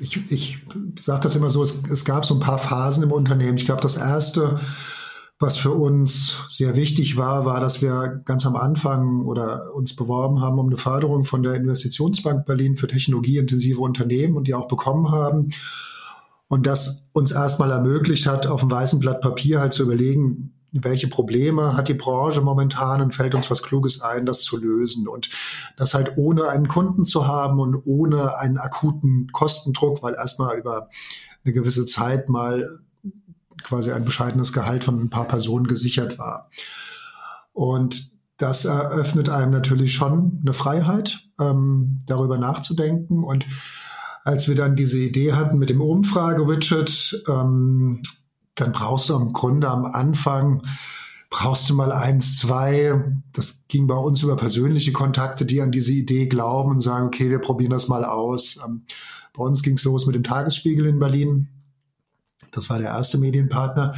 ich, 0.00 0.30
ich 0.30 0.58
sage 0.98 1.20
das 1.20 1.36
immer 1.36 1.50
so, 1.50 1.62
es, 1.62 1.82
es 1.90 2.04
gab 2.04 2.24
so 2.24 2.34
ein 2.34 2.40
paar 2.40 2.58
Phasen 2.58 3.02
im 3.02 3.12
Unternehmen. 3.12 3.56
Ich 3.56 3.66
glaube, 3.66 3.82
das 3.82 3.96
erste 3.96 4.60
was 5.40 5.56
für 5.56 5.72
uns 5.72 6.42
sehr 6.48 6.76
wichtig 6.76 7.16
war, 7.16 7.44
war, 7.44 7.60
dass 7.60 7.82
wir 7.82 8.22
ganz 8.24 8.46
am 8.46 8.56
Anfang 8.56 9.24
oder 9.24 9.74
uns 9.74 9.94
beworben 9.96 10.40
haben 10.40 10.58
um 10.58 10.68
eine 10.68 10.76
Förderung 10.76 11.24
von 11.24 11.42
der 11.42 11.54
Investitionsbank 11.54 12.46
Berlin 12.46 12.76
für 12.76 12.86
technologieintensive 12.86 13.80
Unternehmen 13.80 14.36
und 14.36 14.46
die 14.46 14.54
auch 14.54 14.68
bekommen 14.68 15.10
haben. 15.10 15.50
Und 16.48 16.66
das 16.66 17.08
uns 17.12 17.30
erstmal 17.30 17.70
ermöglicht 17.70 18.26
hat, 18.26 18.46
auf 18.46 18.60
dem 18.60 18.70
weißen 18.70 19.00
Blatt 19.00 19.20
Papier 19.20 19.60
halt 19.60 19.72
zu 19.72 19.82
überlegen, 19.82 20.54
welche 20.72 21.06
Probleme 21.06 21.76
hat 21.76 21.88
die 21.88 21.94
Branche 21.94 22.40
momentan 22.40 23.00
und 23.00 23.14
fällt 23.14 23.34
uns 23.34 23.50
was 23.50 23.62
Kluges 23.62 24.00
ein, 24.00 24.26
das 24.26 24.42
zu 24.42 24.56
lösen. 24.56 25.06
Und 25.06 25.30
das 25.76 25.94
halt 25.94 26.16
ohne 26.16 26.48
einen 26.48 26.68
Kunden 26.68 27.04
zu 27.04 27.28
haben 27.28 27.60
und 27.60 27.82
ohne 27.86 28.38
einen 28.38 28.58
akuten 28.58 29.28
Kostendruck, 29.32 30.02
weil 30.02 30.14
erstmal 30.14 30.58
über 30.58 30.88
eine 31.44 31.54
gewisse 31.54 31.86
Zeit 31.86 32.28
mal 32.28 32.80
quasi 33.62 33.92
ein 33.92 34.04
bescheidenes 34.04 34.52
Gehalt 34.52 34.84
von 34.84 35.00
ein 35.00 35.10
paar 35.10 35.26
Personen 35.26 35.66
gesichert 35.66 36.18
war. 36.18 36.50
Und 37.52 38.10
das 38.36 38.64
eröffnet 38.64 39.28
einem 39.28 39.52
natürlich 39.52 39.94
schon 39.94 40.40
eine 40.42 40.54
Freiheit, 40.54 41.28
ähm, 41.40 42.02
darüber 42.06 42.36
nachzudenken. 42.36 43.22
Und 43.22 43.46
als 44.24 44.48
wir 44.48 44.54
dann 44.54 44.74
diese 44.74 44.98
Idee 44.98 45.34
hatten 45.34 45.58
mit 45.58 45.70
dem 45.70 45.82
Umfrage-Widget, 45.82 47.24
ähm, 47.28 48.02
dann 48.54 48.72
brauchst 48.72 49.10
du 49.10 49.16
im 49.16 49.32
Grunde 49.34 49.68
am 49.68 49.84
Anfang, 49.84 50.62
brauchst 51.28 51.68
du 51.68 51.74
mal 51.74 51.92
eins, 51.92 52.38
zwei, 52.38 53.04
das 53.32 53.66
ging 53.68 53.86
bei 53.86 53.96
uns 53.96 54.22
über 54.22 54.36
persönliche 54.36 54.92
Kontakte, 54.92 55.44
die 55.44 55.60
an 55.60 55.72
diese 55.72 55.92
Idee 55.92 56.26
glauben 56.26 56.70
und 56.70 56.80
sagen, 56.80 57.08
okay, 57.08 57.28
wir 57.28 57.38
probieren 57.38 57.70
das 57.70 57.88
mal 57.88 58.04
aus. 58.04 58.58
Ähm, 58.64 58.86
bei 59.34 59.44
uns 59.44 59.62
ging 59.62 59.74
es 59.74 59.84
los 59.84 60.06
mit 60.06 60.14
dem 60.14 60.24
Tagesspiegel 60.24 60.86
in 60.86 60.98
Berlin. 60.98 61.48
Das 62.52 62.70
war 62.70 62.78
der 62.78 62.88
erste 62.88 63.18
Medienpartner. 63.18 63.94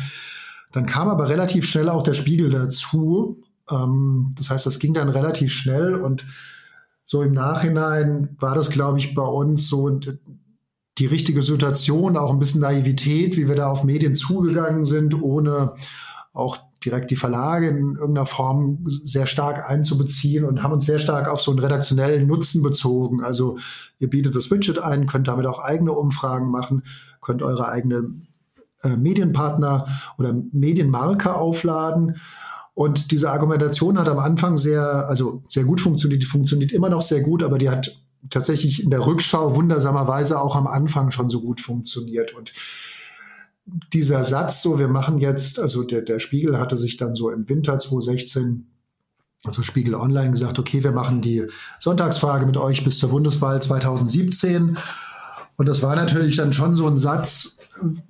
Dann 0.73 0.87
kam 0.87 1.09
aber 1.09 1.29
relativ 1.29 1.69
schnell 1.69 1.89
auch 1.89 2.03
der 2.03 2.15
Spiegel 2.15 2.51
dazu. 2.51 3.43
Ähm, 3.71 4.35
das 4.37 4.51
heißt, 4.51 4.67
das 4.67 4.81
ging 4.81 4.95
dann 4.95 5.09
relativ 5.09 5.53
schnell 5.53 5.95
und 5.95 6.27
so 7.07 7.23
im 7.23 7.33
Nachhinein 7.33 8.37
war 8.41 8.57
das, 8.57 8.69
glaube 8.69 8.99
ich, 8.99 9.15
bei 9.15 9.23
uns 9.23 9.69
so 9.69 10.01
die 10.99 11.07
richtige 11.07 11.43
Situation, 11.45 12.17
auch 12.17 12.33
ein 12.33 12.41
bisschen 12.41 12.63
Naivität, 12.63 13.37
wie 13.37 13.47
wir 13.47 13.55
da 13.55 13.71
auf 13.71 13.85
Medien 13.85 14.17
zugegangen 14.17 14.85
sind, 14.85 15.23
ohne 15.23 15.75
auch 16.33 16.59
direkt 16.85 17.13
die 17.13 17.17
Verlage 17.17 17.69
in 17.69 17.95
irgendeiner 17.95 18.27
Form 18.27 18.85
sehr 18.87 19.27
stark 19.29 19.71
einzubeziehen 19.71 20.45
und 20.45 20.65
haben 20.65 20.73
uns 20.73 20.85
sehr 20.85 20.99
stark 20.99 21.29
auf 21.29 21.41
so 21.41 21.53
einen 21.53 21.61
redaktionellen 21.61 22.27
Nutzen 22.27 22.61
bezogen. 22.61 23.23
Also 23.23 23.57
ihr 24.01 24.11
bietet 24.11 24.35
das 24.35 24.51
Widget 24.51 24.81
ein, 24.81 25.07
könnt 25.07 25.29
damit 25.29 25.47
auch 25.47 25.61
eigene 25.61 25.93
Umfragen 25.93 26.51
machen, 26.51 26.83
könnt 27.21 27.43
eure 27.43 27.69
eigene 27.69 28.11
äh, 28.83 28.97
Medienpartner 28.97 29.87
oder 30.19 30.35
Medienmarke 30.53 31.35
aufladen. 31.35 32.17
Und 32.77 33.11
diese 33.11 33.31
Argumentation 33.31 33.99
hat 33.99 34.07
am 34.07 34.19
Anfang 34.19 34.59
sehr, 34.59 35.09
also 35.09 35.43
sehr 35.49 35.65
gut 35.65 35.81
funktioniert, 35.81 36.23
die 36.23 36.27
funktioniert 36.27 36.73
immer 36.73 36.91
noch 36.91 37.01
sehr 37.01 37.23
gut, 37.23 37.43
aber 37.43 37.57
die 37.57 37.71
hat 37.71 37.99
tatsächlich 38.29 38.85
in 38.85 38.91
der 38.91 39.07
Rückschau 39.07 39.57
wundersamerweise 39.57 40.39
auch 40.39 40.57
am 40.57 40.67
Anfang 40.67 41.11
schon 41.11 41.31
so 41.31 41.41
gut 41.41 41.63
funktioniert. 41.63 42.35
Und 42.35 42.53
dieser 43.95 44.25
Satz, 44.25 44.61
so 44.61 44.79
wir 44.79 44.89
machen 44.89 45.21
jetzt, 45.21 45.59
also 45.59 45.85
der, 45.85 46.03
der 46.03 46.19
Spiegel 46.19 46.59
hatte 46.59 46.77
sich 46.77 46.99
dann 46.99 47.15
so 47.15 47.31
im 47.31 47.49
Winter 47.49 47.79
2016 47.79 48.67
also 49.47 49.63
Spiegel 49.63 49.95
Online 49.95 50.33
gesagt, 50.33 50.59
okay, 50.59 50.85
wir 50.85 50.93
machen 50.93 51.23
die 51.23 51.47
Sonntagsfrage 51.81 52.45
mit 52.45 52.59
euch 52.59 52.85
bis 52.85 52.99
zur 52.99 53.09
Bundeswahl 53.09 53.63
2017. 53.63 54.77
Und 55.57 55.67
das 55.67 55.83
war 55.83 55.97
natürlich 55.97 56.37
dann 56.37 56.53
schon 56.53 56.77
so 56.77 56.87
ein 56.87 56.99
Satz, 56.99 57.56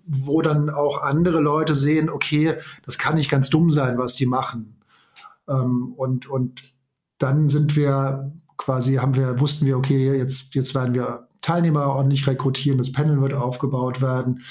wo 0.07 0.43
dann 0.43 0.71
auch 0.71 1.03
andere 1.03 1.41
Leute 1.41 1.75
sehen, 1.75 2.11
okay, 2.11 2.55
das 2.85 2.99
kann 2.99 3.17
nicht 3.17 3.31
ganz 3.31 3.51
dumm 3.51 3.71
sein, 3.71 3.99
was 3.99 4.15
die 4.15 4.27
machen. 4.27 4.77
Ähm, 5.49 5.93
und, 5.97 6.29
und 6.29 6.63
dann 7.19 7.49
sind 7.49 7.77
wir 7.77 8.33
quasi, 8.57 8.95
haben 8.97 9.15
wir, 9.15 9.41
wussten 9.41 9.67
wir, 9.67 9.77
okay, 9.77 10.17
jetzt, 10.17 10.55
jetzt 10.55 10.75
werden 10.75 10.95
wir 10.95 11.29
Teilnehmer 11.43 11.87
ordentlich 11.87 12.27
rekrutieren, 12.27 12.79
das 12.79 12.93
Panel 12.93 13.21
wird 13.21 13.35
aufgebaut 13.35 14.01
werden. 14.01 14.43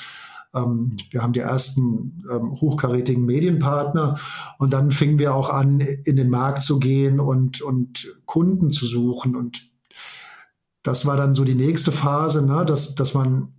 Ähm, 0.53 0.97
wir 1.11 1.21
haben 1.21 1.33
die 1.33 1.41
ersten 1.41 2.23
ähm, 2.31 2.53
hochkarätigen 2.53 3.25
Medienpartner 3.25 4.17
und 4.57 4.71
dann 4.73 4.91
fingen 4.91 5.19
wir 5.19 5.35
auch 5.35 5.49
an, 5.49 5.81
in 5.81 6.15
den 6.15 6.29
Markt 6.29 6.63
zu 6.63 6.79
gehen 6.79 7.19
und, 7.19 7.61
und 7.61 8.07
Kunden 8.25 8.71
zu 8.71 8.85
suchen. 8.85 9.35
Und 9.35 9.69
das 10.83 11.05
war 11.05 11.17
dann 11.17 11.33
so 11.33 11.43
die 11.43 11.55
nächste 11.55 11.91
Phase, 11.91 12.45
ne, 12.45 12.65
dass, 12.65 12.95
dass 12.95 13.13
man 13.13 13.53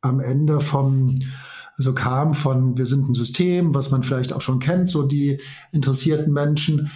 am 0.00 0.20
Ende 0.20 0.60
vom, 0.60 1.20
also 1.76 1.92
kam 1.92 2.34
von, 2.34 2.78
wir 2.78 2.86
sind 2.86 3.08
ein 3.08 3.14
System, 3.14 3.74
was 3.74 3.90
man 3.90 4.02
vielleicht 4.02 4.32
auch 4.32 4.40
schon 4.40 4.60
kennt, 4.60 4.88
so 4.88 5.02
die 5.02 5.40
interessierten 5.72 6.32
Menschen. 6.32 6.90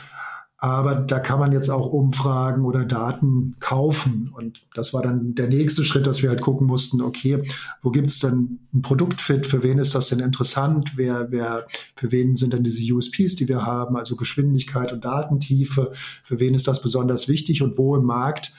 Aber 0.63 0.95
da 0.95 1.21
kann 1.21 1.39
man 1.39 1.53
jetzt 1.53 1.71
auch 1.71 1.87
Umfragen 1.87 2.67
oder 2.67 2.85
Daten 2.85 3.57
kaufen. 3.61 4.31
Und 4.35 4.61
das 4.75 4.93
war 4.93 5.01
dann 5.01 5.35
der 5.35 5.49
nächste 5.49 5.85
Schritt, 5.85 6.07
dass 6.07 6.21
wir 6.21 6.29
halt 6.29 6.43
gucken 6.43 6.67
mussten, 6.67 7.01
okay, 7.01 7.43
wo 7.81 7.91
gibt's 7.91 8.19
denn 8.19 8.59
ein 8.75 8.83
Produktfit? 8.83 9.47
Für 9.47 9.63
wen 9.63 9.79
ist 9.79 9.95
das 9.95 10.09
denn 10.09 10.19
interessant? 10.19 10.93
Wer, 10.97 11.29
wer, 11.31 11.67
für 11.97 12.13
wen 12.13 12.37
sind 12.37 12.53
denn 12.53 12.63
diese 12.63 12.93
USPs, 12.93 13.37
die 13.37 13.49
wir 13.49 13.65
haben? 13.65 13.97
Also 13.97 14.17
Geschwindigkeit 14.17 14.93
und 14.93 15.03
Datentiefe. 15.03 15.93
Für 16.23 16.41
wen 16.41 16.53
ist 16.53 16.69
das 16.69 16.83
besonders 16.83 17.27
wichtig? 17.27 17.63
Und 17.63 17.79
wo 17.79 17.97
im 17.97 18.05
Markt 18.05 18.53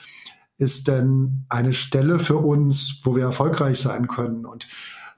ist 0.62 0.88
denn 0.88 1.46
eine 1.50 1.74
Stelle 1.74 2.20
für 2.20 2.38
uns, 2.38 3.02
wo 3.04 3.16
wir 3.16 3.24
erfolgreich 3.24 3.80
sein 3.80 4.08
können? 4.08 4.46
Und 4.46 4.68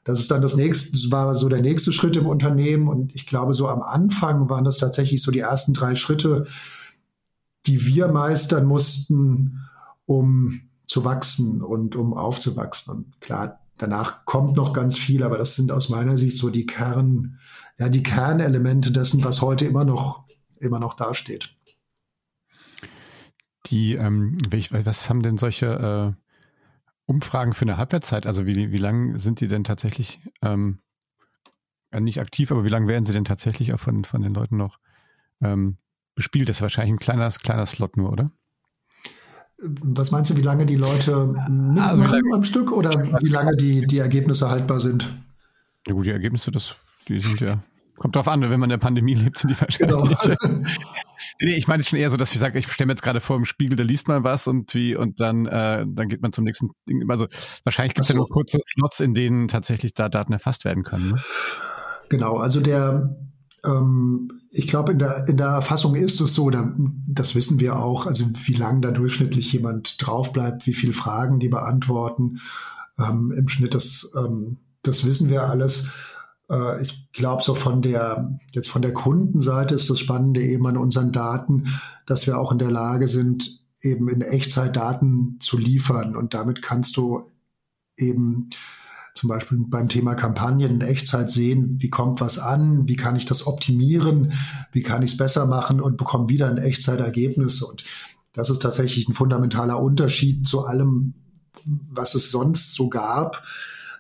das 0.05 0.19
ist 0.19 0.31
dann 0.31 0.41
das 0.41 0.55
nächste, 0.55 1.11
war 1.11 1.35
so 1.35 1.49
der 1.49 1.61
nächste 1.61 1.91
Schritt 1.91 2.15
im 2.15 2.27
Unternehmen. 2.27 2.87
Und 2.87 3.13
ich 3.13 3.27
glaube, 3.27 3.53
so 3.53 3.67
am 3.67 3.81
Anfang 3.81 4.49
waren 4.49 4.63
das 4.63 4.77
tatsächlich 4.77 5.21
so 5.21 5.31
die 5.31 5.39
ersten 5.39 5.73
drei 5.73 5.95
Schritte, 5.95 6.45
die 7.65 7.85
wir 7.85 8.07
meistern 8.07 8.65
mussten, 8.65 9.59
um 10.05 10.61
zu 10.87 11.03
wachsen 11.03 11.61
und 11.61 11.97
um 11.97 12.13
aufzuwachsen. 12.13 12.93
Und 12.93 13.21
klar, 13.21 13.59
danach 13.77 14.25
kommt 14.25 14.55
noch 14.55 14.71
ganz 14.71 14.97
viel, 14.97 15.23
aber 15.23 15.37
das 15.37 15.55
sind 15.55 15.73
aus 15.73 15.89
meiner 15.89 16.17
Sicht 16.17 16.37
so 16.37 16.49
die 16.49 16.65
Kern, 16.65 17.37
ja, 17.77 17.89
die 17.89 18.03
Kernelemente 18.03 18.91
dessen, 18.91 19.23
was 19.25 19.41
heute 19.41 19.65
immer 19.65 19.83
noch, 19.83 20.23
immer 20.59 20.79
noch 20.79 20.93
dasteht. 20.93 21.53
Die, 23.67 23.95
ähm, 23.95 24.37
was 24.49 25.09
haben 25.09 25.23
denn 25.23 25.37
solche 25.37 26.15
äh, 26.15 26.23
Umfragen 27.05 27.53
für 27.53 27.63
eine 27.63 27.77
Halbwertszeit? 27.77 28.27
Also 28.27 28.45
wie, 28.45 28.71
wie 28.71 28.77
lang 28.77 29.17
sind 29.17 29.39
die 29.39 29.47
denn 29.47 29.63
tatsächlich, 29.63 30.19
ähm, 30.41 30.79
nicht 31.97 32.19
aktiv, 32.19 32.51
aber 32.51 32.65
wie 32.65 32.69
lange 32.69 32.87
werden 32.87 33.05
sie 33.05 33.13
denn 33.13 33.25
tatsächlich 33.25 33.73
auch 33.73 33.79
von, 33.79 34.03
von 34.03 34.21
den 34.21 34.33
Leuten 34.33 34.57
noch 34.57 34.79
ähm, 35.41 35.77
bespielt? 36.15 36.49
Das 36.49 36.57
ist 36.57 36.61
wahrscheinlich 36.61 36.93
ein 36.93 36.99
kleiner, 36.99 37.29
kleiner 37.29 37.65
Slot 37.65 37.97
nur, 37.97 38.11
oder? 38.11 38.31
Was 39.59 40.11
meinst 40.11 40.31
du, 40.31 40.35
wie 40.35 40.41
lange 40.41 40.65
die 40.65 40.75
Leute 40.75 41.27
mitmachen 41.27 41.79
also 41.79 42.03
lange, 42.03 42.33
am 42.33 42.43
Stück 42.43 42.71
oder 42.71 42.91
wie 43.21 43.29
lange 43.29 43.55
die, 43.55 43.85
die 43.85 43.99
Ergebnisse 43.99 44.49
haltbar 44.49 44.81
sind? 44.81 45.15
Ja 45.87 45.93
gut, 45.93 46.05
die 46.05 46.11
Ergebnisse, 46.11 46.51
das, 46.51 46.75
die 47.07 47.19
sind 47.19 47.39
ja 47.39 47.63
Kommt 47.97 48.15
drauf 48.15 48.27
an, 48.27 48.41
wenn 48.41 48.59
man 48.59 48.63
in 48.63 48.69
der 48.69 48.77
Pandemie 48.77 49.13
lebt, 49.13 49.37
sind 49.37 49.51
die 49.51 49.61
wahrscheinlich. 49.61 50.17
Genau. 50.19 50.47
nee, 51.41 51.53
ich 51.53 51.67
meine 51.67 51.81
es 51.81 51.89
schon 51.89 51.99
eher 51.99 52.09
so, 52.09 52.17
dass 52.17 52.33
ich 52.33 52.39
sage, 52.39 52.57
ich 52.57 52.71
stelle 52.71 52.87
mir 52.87 52.93
jetzt 52.93 53.03
gerade 53.03 53.21
vor 53.21 53.35
im 53.35 53.45
Spiegel, 53.45 53.75
da 53.75 53.83
liest 53.83 54.07
man 54.07 54.23
was 54.23 54.47
und 54.47 54.73
wie 54.73 54.95
und 54.95 55.19
dann, 55.19 55.45
äh, 55.45 55.85
dann 55.87 56.07
geht 56.09 56.21
man 56.21 56.33
zum 56.33 56.43
nächsten 56.43 56.71
Ding. 56.89 57.09
Also 57.09 57.27
wahrscheinlich 57.63 57.93
gibt 57.93 58.05
es 58.05 58.09
ja 58.09 58.15
nur 58.15 58.27
kurze 58.29 58.59
Slots, 58.65 58.99
in 58.99 59.13
denen 59.13 59.47
tatsächlich 59.47 59.93
da 59.93 60.09
Daten 60.09 60.33
erfasst 60.33 60.65
werden 60.65 60.83
können. 60.83 61.11
Ne? 61.11 61.23
Genau, 62.09 62.37
also 62.37 62.59
der 62.59 63.15
ähm, 63.65 64.29
ich 64.51 64.67
glaube, 64.67 64.91
in 64.91 64.99
der, 64.99 65.27
in 65.27 65.37
der 65.37 65.47
Erfassung 65.47 65.95
ist 65.95 66.19
es 66.19 66.33
so, 66.33 66.49
da, 66.49 66.73
das 67.07 67.35
wissen 67.35 67.59
wir 67.59 67.77
auch, 67.77 68.07
also 68.07 68.25
wie 68.45 68.53
lange 68.53 68.81
da 68.81 68.91
durchschnittlich 68.91 69.53
jemand 69.53 70.05
drauf 70.05 70.33
bleibt, 70.33 70.67
wie 70.67 70.73
viele 70.73 70.93
Fragen 70.93 71.39
die 71.39 71.49
beantworten. 71.49 72.39
Ähm, 72.99 73.33
Im 73.35 73.47
Schnitt, 73.47 73.73
das, 73.73 74.11
ähm, 74.17 74.57
das 74.81 75.05
wissen 75.05 75.29
wir 75.29 75.43
alles. 75.43 75.89
Äh, 76.49 76.81
ich 76.81 77.11
glaube, 77.11 77.43
so 77.43 77.55
von 77.55 77.81
der, 77.81 78.37
jetzt 78.51 78.69
von 78.69 78.81
der 78.81 78.93
Kundenseite 78.93 79.75
ist 79.75 79.89
das 79.89 79.99
Spannende 79.99 80.41
eben 80.41 80.65
an 80.67 80.77
unseren 80.77 81.11
Daten, 81.11 81.67
dass 82.05 82.27
wir 82.27 82.37
auch 82.37 82.51
in 82.51 82.59
der 82.59 82.71
Lage 82.71 83.07
sind, 83.07 83.61
eben 83.81 84.07
in 84.09 84.21
Echtzeit 84.21 84.75
Daten 84.75 85.37
zu 85.39 85.57
liefern. 85.57 86.15
Und 86.15 86.33
damit 86.33 86.61
kannst 86.61 86.97
du 86.97 87.23
eben 87.97 88.49
zum 89.13 89.29
Beispiel 89.29 89.63
beim 89.67 89.89
Thema 89.89 90.15
Kampagnen 90.15 90.71
in 90.71 90.81
Echtzeit 90.81 91.29
sehen, 91.29 91.77
wie 91.79 91.89
kommt 91.89 92.19
was 92.19 92.39
an, 92.39 92.87
wie 92.87 92.95
kann 92.95 93.15
ich 93.15 93.25
das 93.25 93.45
optimieren, 93.45 94.33
wie 94.71 94.81
kann 94.81 95.03
ich 95.03 95.11
es 95.11 95.17
besser 95.17 95.45
machen 95.45 95.79
und 95.79 95.97
bekomme 95.97 96.29
wieder 96.29 96.49
in 96.49 96.57
Echtzeit 96.57 96.99
Ergebnisse. 96.99 97.67
Und 97.67 97.83
das 98.33 98.49
ist 98.49 98.63
tatsächlich 98.63 99.07
ein 99.07 99.13
fundamentaler 99.13 99.79
Unterschied 99.79 100.47
zu 100.47 100.65
allem, 100.65 101.13
was 101.65 102.15
es 102.15 102.31
sonst 102.31 102.73
so 102.73 102.89
gab 102.89 103.43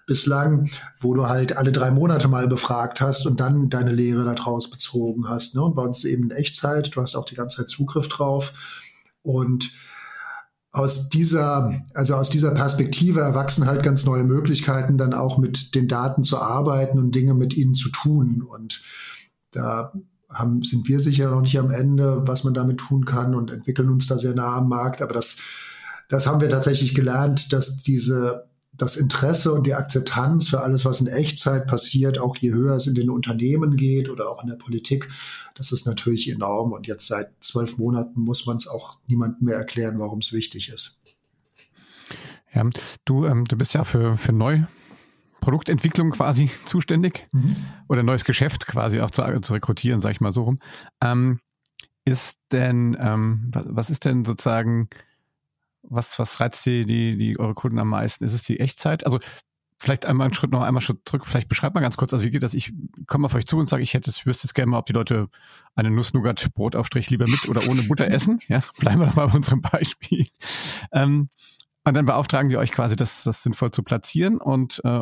bislang, 0.05 0.69
wo 0.99 1.13
du 1.13 1.27
halt 1.27 1.57
alle 1.57 1.71
drei 1.71 1.91
Monate 1.91 2.27
mal 2.27 2.47
befragt 2.47 3.01
hast 3.01 3.25
und 3.25 3.39
dann 3.39 3.69
deine 3.69 3.91
Lehre 3.91 4.25
daraus 4.25 4.69
bezogen 4.69 5.29
hast. 5.29 5.55
Ne? 5.55 5.61
Und 5.61 5.75
bei 5.75 5.83
uns 5.83 6.03
eben 6.03 6.23
in 6.23 6.31
Echtzeit, 6.31 6.95
du 6.95 7.01
hast 7.01 7.15
auch 7.15 7.25
die 7.25 7.35
ganze 7.35 7.57
Zeit 7.57 7.69
Zugriff 7.69 8.09
drauf. 8.09 8.53
Und 9.21 9.71
aus 10.71 11.09
dieser, 11.09 11.85
also 11.93 12.15
aus 12.15 12.29
dieser 12.29 12.51
Perspektive 12.51 13.21
erwachsen 13.21 13.67
halt 13.67 13.83
ganz 13.83 14.05
neue 14.05 14.23
Möglichkeiten, 14.23 14.97
dann 14.97 15.13
auch 15.13 15.37
mit 15.37 15.75
den 15.75 15.87
Daten 15.87 16.23
zu 16.23 16.39
arbeiten 16.39 16.99
und 16.99 17.13
Dinge 17.13 17.33
mit 17.33 17.55
ihnen 17.55 17.75
zu 17.75 17.89
tun. 17.89 18.41
Und 18.41 18.81
da 19.51 19.93
haben, 20.29 20.63
sind 20.63 20.87
wir 20.87 20.99
sicher 20.99 21.29
noch 21.29 21.41
nicht 21.41 21.59
am 21.59 21.69
Ende, 21.69 22.27
was 22.27 22.43
man 22.43 22.53
damit 22.53 22.79
tun 22.79 23.05
kann 23.05 23.35
und 23.35 23.51
entwickeln 23.51 23.89
uns 23.89 24.07
da 24.07 24.17
sehr 24.17 24.33
nah 24.33 24.57
am 24.57 24.67
Markt. 24.67 25.01
Aber 25.01 25.13
das, 25.13 25.37
das 26.09 26.27
haben 26.27 26.41
wir 26.41 26.49
tatsächlich 26.49 26.95
gelernt, 26.95 27.53
dass 27.53 27.77
diese 27.77 28.49
das 28.75 28.97
Interesse 28.97 29.53
und 29.53 29.67
die 29.67 29.75
Akzeptanz 29.75 30.47
für 30.47 30.61
alles, 30.61 30.83
was 30.83 30.99
in 30.99 31.07
Echtzeit 31.07 31.67
passiert, 31.67 32.19
auch 32.19 32.35
je 32.37 32.51
höher 32.51 32.75
es 32.75 32.87
in 32.87 32.95
den 32.95 33.09
Unternehmen 33.09 33.75
geht 33.75 34.09
oder 34.09 34.29
auch 34.29 34.41
in 34.41 34.49
der 34.49 34.55
Politik, 34.55 35.09
das 35.55 35.71
ist 35.71 35.85
natürlich 35.85 36.31
enorm. 36.31 36.71
Und 36.71 36.87
jetzt 36.87 37.07
seit 37.07 37.31
zwölf 37.39 37.77
Monaten 37.77 38.19
muss 38.19 38.45
man 38.45 38.57
es 38.57 38.67
auch 38.67 38.97
niemandem 39.07 39.45
mehr 39.45 39.57
erklären, 39.57 39.99
warum 39.99 40.19
es 40.19 40.33
wichtig 40.33 40.69
ist. 40.69 40.99
Ja, 42.51 42.67
du, 43.05 43.25
ähm, 43.25 43.45
du 43.45 43.57
bist 43.57 43.73
ja 43.73 43.83
für, 43.83 44.17
für 44.17 44.67
Produktentwicklung 45.39 46.11
quasi 46.11 46.49
zuständig 46.65 47.27
mhm. 47.31 47.55
oder 47.89 48.01
neues 48.01 48.23
Geschäft 48.23 48.65
quasi 48.65 49.01
auch 49.01 49.11
zu, 49.11 49.23
zu 49.41 49.53
rekrutieren, 49.53 50.01
sage 50.01 50.13
ich 50.13 50.21
mal 50.21 50.31
so 50.31 50.43
rum. 50.43 50.59
Ähm, 51.01 51.39
ist 52.05 52.39
denn, 52.51 52.97
ähm, 52.99 53.49
was, 53.51 53.65
was 53.69 53.89
ist 53.89 54.05
denn 54.05 54.25
sozusagen 54.25 54.89
was, 55.83 56.17
was 56.19 56.39
reizt 56.39 56.65
die, 56.65 56.85
die, 56.85 57.17
die 57.17 57.39
eure 57.39 57.53
Kunden 57.53 57.79
am 57.79 57.89
meisten? 57.89 58.23
Ist 58.23 58.33
es 58.33 58.43
die 58.43 58.59
Echtzeit? 58.59 59.05
Also 59.05 59.19
vielleicht 59.83 60.05
einmal 60.05 60.25
einen 60.25 60.33
Schritt 60.33 60.51
noch 60.51 60.61
einmal 60.61 60.81
Schritt 60.81 61.01
zurück. 61.05 61.25
Vielleicht 61.25 61.49
beschreibt 61.49 61.75
mal 61.75 61.81
ganz 61.81 61.97
kurz, 61.97 62.13
also 62.13 62.25
wie 62.25 62.31
geht 62.31 62.43
das? 62.43 62.53
Ich 62.53 62.73
komme 63.05 63.25
auf 63.25 63.35
euch 63.35 63.45
zu 63.45 63.57
und 63.57 63.67
sage, 63.67 63.83
ich 63.83 63.93
hätte, 63.93 64.09
ich 64.09 64.25
wüsste 64.25 64.47
jetzt 64.47 64.53
gerne 64.53 64.71
mal, 64.71 64.77
ob 64.77 64.85
die 64.85 64.93
Leute 64.93 65.27
eine 65.75 65.91
Nuss-Nougat-Brotaufstrich 65.91 67.09
lieber 67.09 67.27
mit 67.27 67.47
oder 67.49 67.67
ohne 67.69 67.83
Butter 67.83 68.07
essen. 68.09 68.39
Ja, 68.47 68.61
bleiben 68.79 69.01
wir 69.01 69.07
doch 69.07 69.15
mal 69.15 69.27
bei 69.27 69.33
unserem 69.33 69.61
Beispiel. 69.61 70.25
Ähm, 70.91 71.29
und 71.83 71.93
dann 71.95 72.05
beauftragen 72.05 72.49
die 72.49 72.57
euch 72.57 72.71
quasi, 72.71 72.95
das, 72.95 73.23
das 73.23 73.43
sinnvoll 73.43 73.71
zu 73.71 73.83
platzieren 73.83 74.37
und 74.37 74.81
äh, 74.85 75.01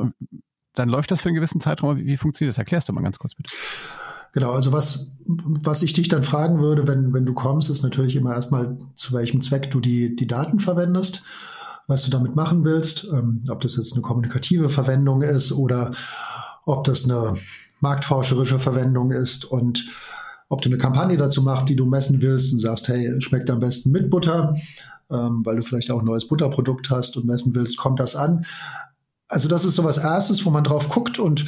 dann 0.73 0.89
läuft 0.89 1.11
das 1.11 1.21
für 1.21 1.29
einen 1.29 1.35
gewissen 1.35 1.61
Zeitraum. 1.61 1.97
Wie, 1.97 2.05
wie 2.05 2.17
funktioniert 2.17 2.53
das? 2.53 2.57
Erklärst 2.57 2.89
du 2.89 2.93
mal 2.93 3.03
ganz 3.03 3.19
kurz 3.19 3.35
bitte. 3.35 3.51
Genau, 4.33 4.51
also 4.51 4.71
was, 4.71 5.11
was 5.25 5.83
ich 5.83 5.93
dich 5.93 6.07
dann 6.07 6.23
fragen 6.23 6.59
würde, 6.59 6.87
wenn, 6.87 7.13
wenn 7.13 7.25
du 7.25 7.33
kommst, 7.33 7.69
ist 7.69 7.83
natürlich 7.83 8.15
immer 8.15 8.33
erstmal, 8.33 8.77
zu 8.95 9.13
welchem 9.13 9.41
Zweck 9.41 9.71
du 9.71 9.79
die, 9.79 10.15
die 10.15 10.27
Daten 10.27 10.59
verwendest, 10.59 11.23
was 11.87 12.03
du 12.03 12.11
damit 12.11 12.35
machen 12.35 12.63
willst, 12.63 13.07
ähm, 13.11 13.43
ob 13.49 13.61
das 13.61 13.75
jetzt 13.75 13.93
eine 13.93 14.01
kommunikative 14.01 14.69
Verwendung 14.69 15.21
ist 15.21 15.51
oder 15.51 15.91
ob 16.65 16.85
das 16.85 17.03
eine 17.03 17.37
marktforscherische 17.81 18.59
Verwendung 18.59 19.11
ist 19.11 19.43
und 19.45 19.85
ob 20.47 20.61
du 20.61 20.69
eine 20.69 20.77
Kampagne 20.77 21.17
dazu 21.17 21.41
machst, 21.41 21.69
die 21.69 21.75
du 21.75 21.85
messen 21.85 22.21
willst 22.21 22.53
und 22.53 22.59
sagst, 22.59 22.87
hey, 22.87 23.21
schmeckt 23.21 23.49
am 23.49 23.59
besten 23.59 23.91
mit 23.91 24.09
Butter, 24.09 24.55
ähm, 25.09 25.45
weil 25.45 25.57
du 25.57 25.63
vielleicht 25.63 25.91
auch 25.91 25.99
ein 25.99 26.05
neues 26.05 26.27
Butterprodukt 26.27 26.89
hast 26.89 27.17
und 27.17 27.25
messen 27.25 27.53
willst, 27.55 27.77
kommt 27.77 27.99
das 27.99 28.15
an. 28.15 28.45
Also 29.27 29.47
das 29.47 29.65
ist 29.65 29.75
so 29.75 29.83
was 29.83 29.97
Erstes, 29.97 30.45
wo 30.45 30.49
man 30.49 30.63
drauf 30.63 30.89
guckt 30.89 31.19
und 31.19 31.45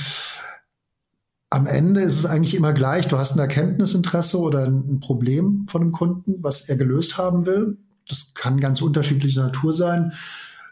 am 1.53 1.67
Ende 1.67 2.01
ist 2.01 2.17
es 2.17 2.25
eigentlich 2.25 2.55
immer 2.55 2.73
gleich. 2.73 3.07
Du 3.07 3.19
hast 3.19 3.33
ein 3.33 3.39
Erkenntnisinteresse 3.39 4.39
oder 4.39 4.65
ein 4.65 4.99
Problem 4.99 5.67
von 5.69 5.83
einem 5.83 5.91
Kunden, 5.91 6.41
was 6.41 6.67
er 6.67 6.75
gelöst 6.75 7.19
haben 7.19 7.45
will. 7.45 7.77
Das 8.07 8.33
kann 8.33 8.59
ganz 8.59 8.81
unterschiedlicher 8.81 9.43
Natur 9.43 9.71
sein. 9.71 10.13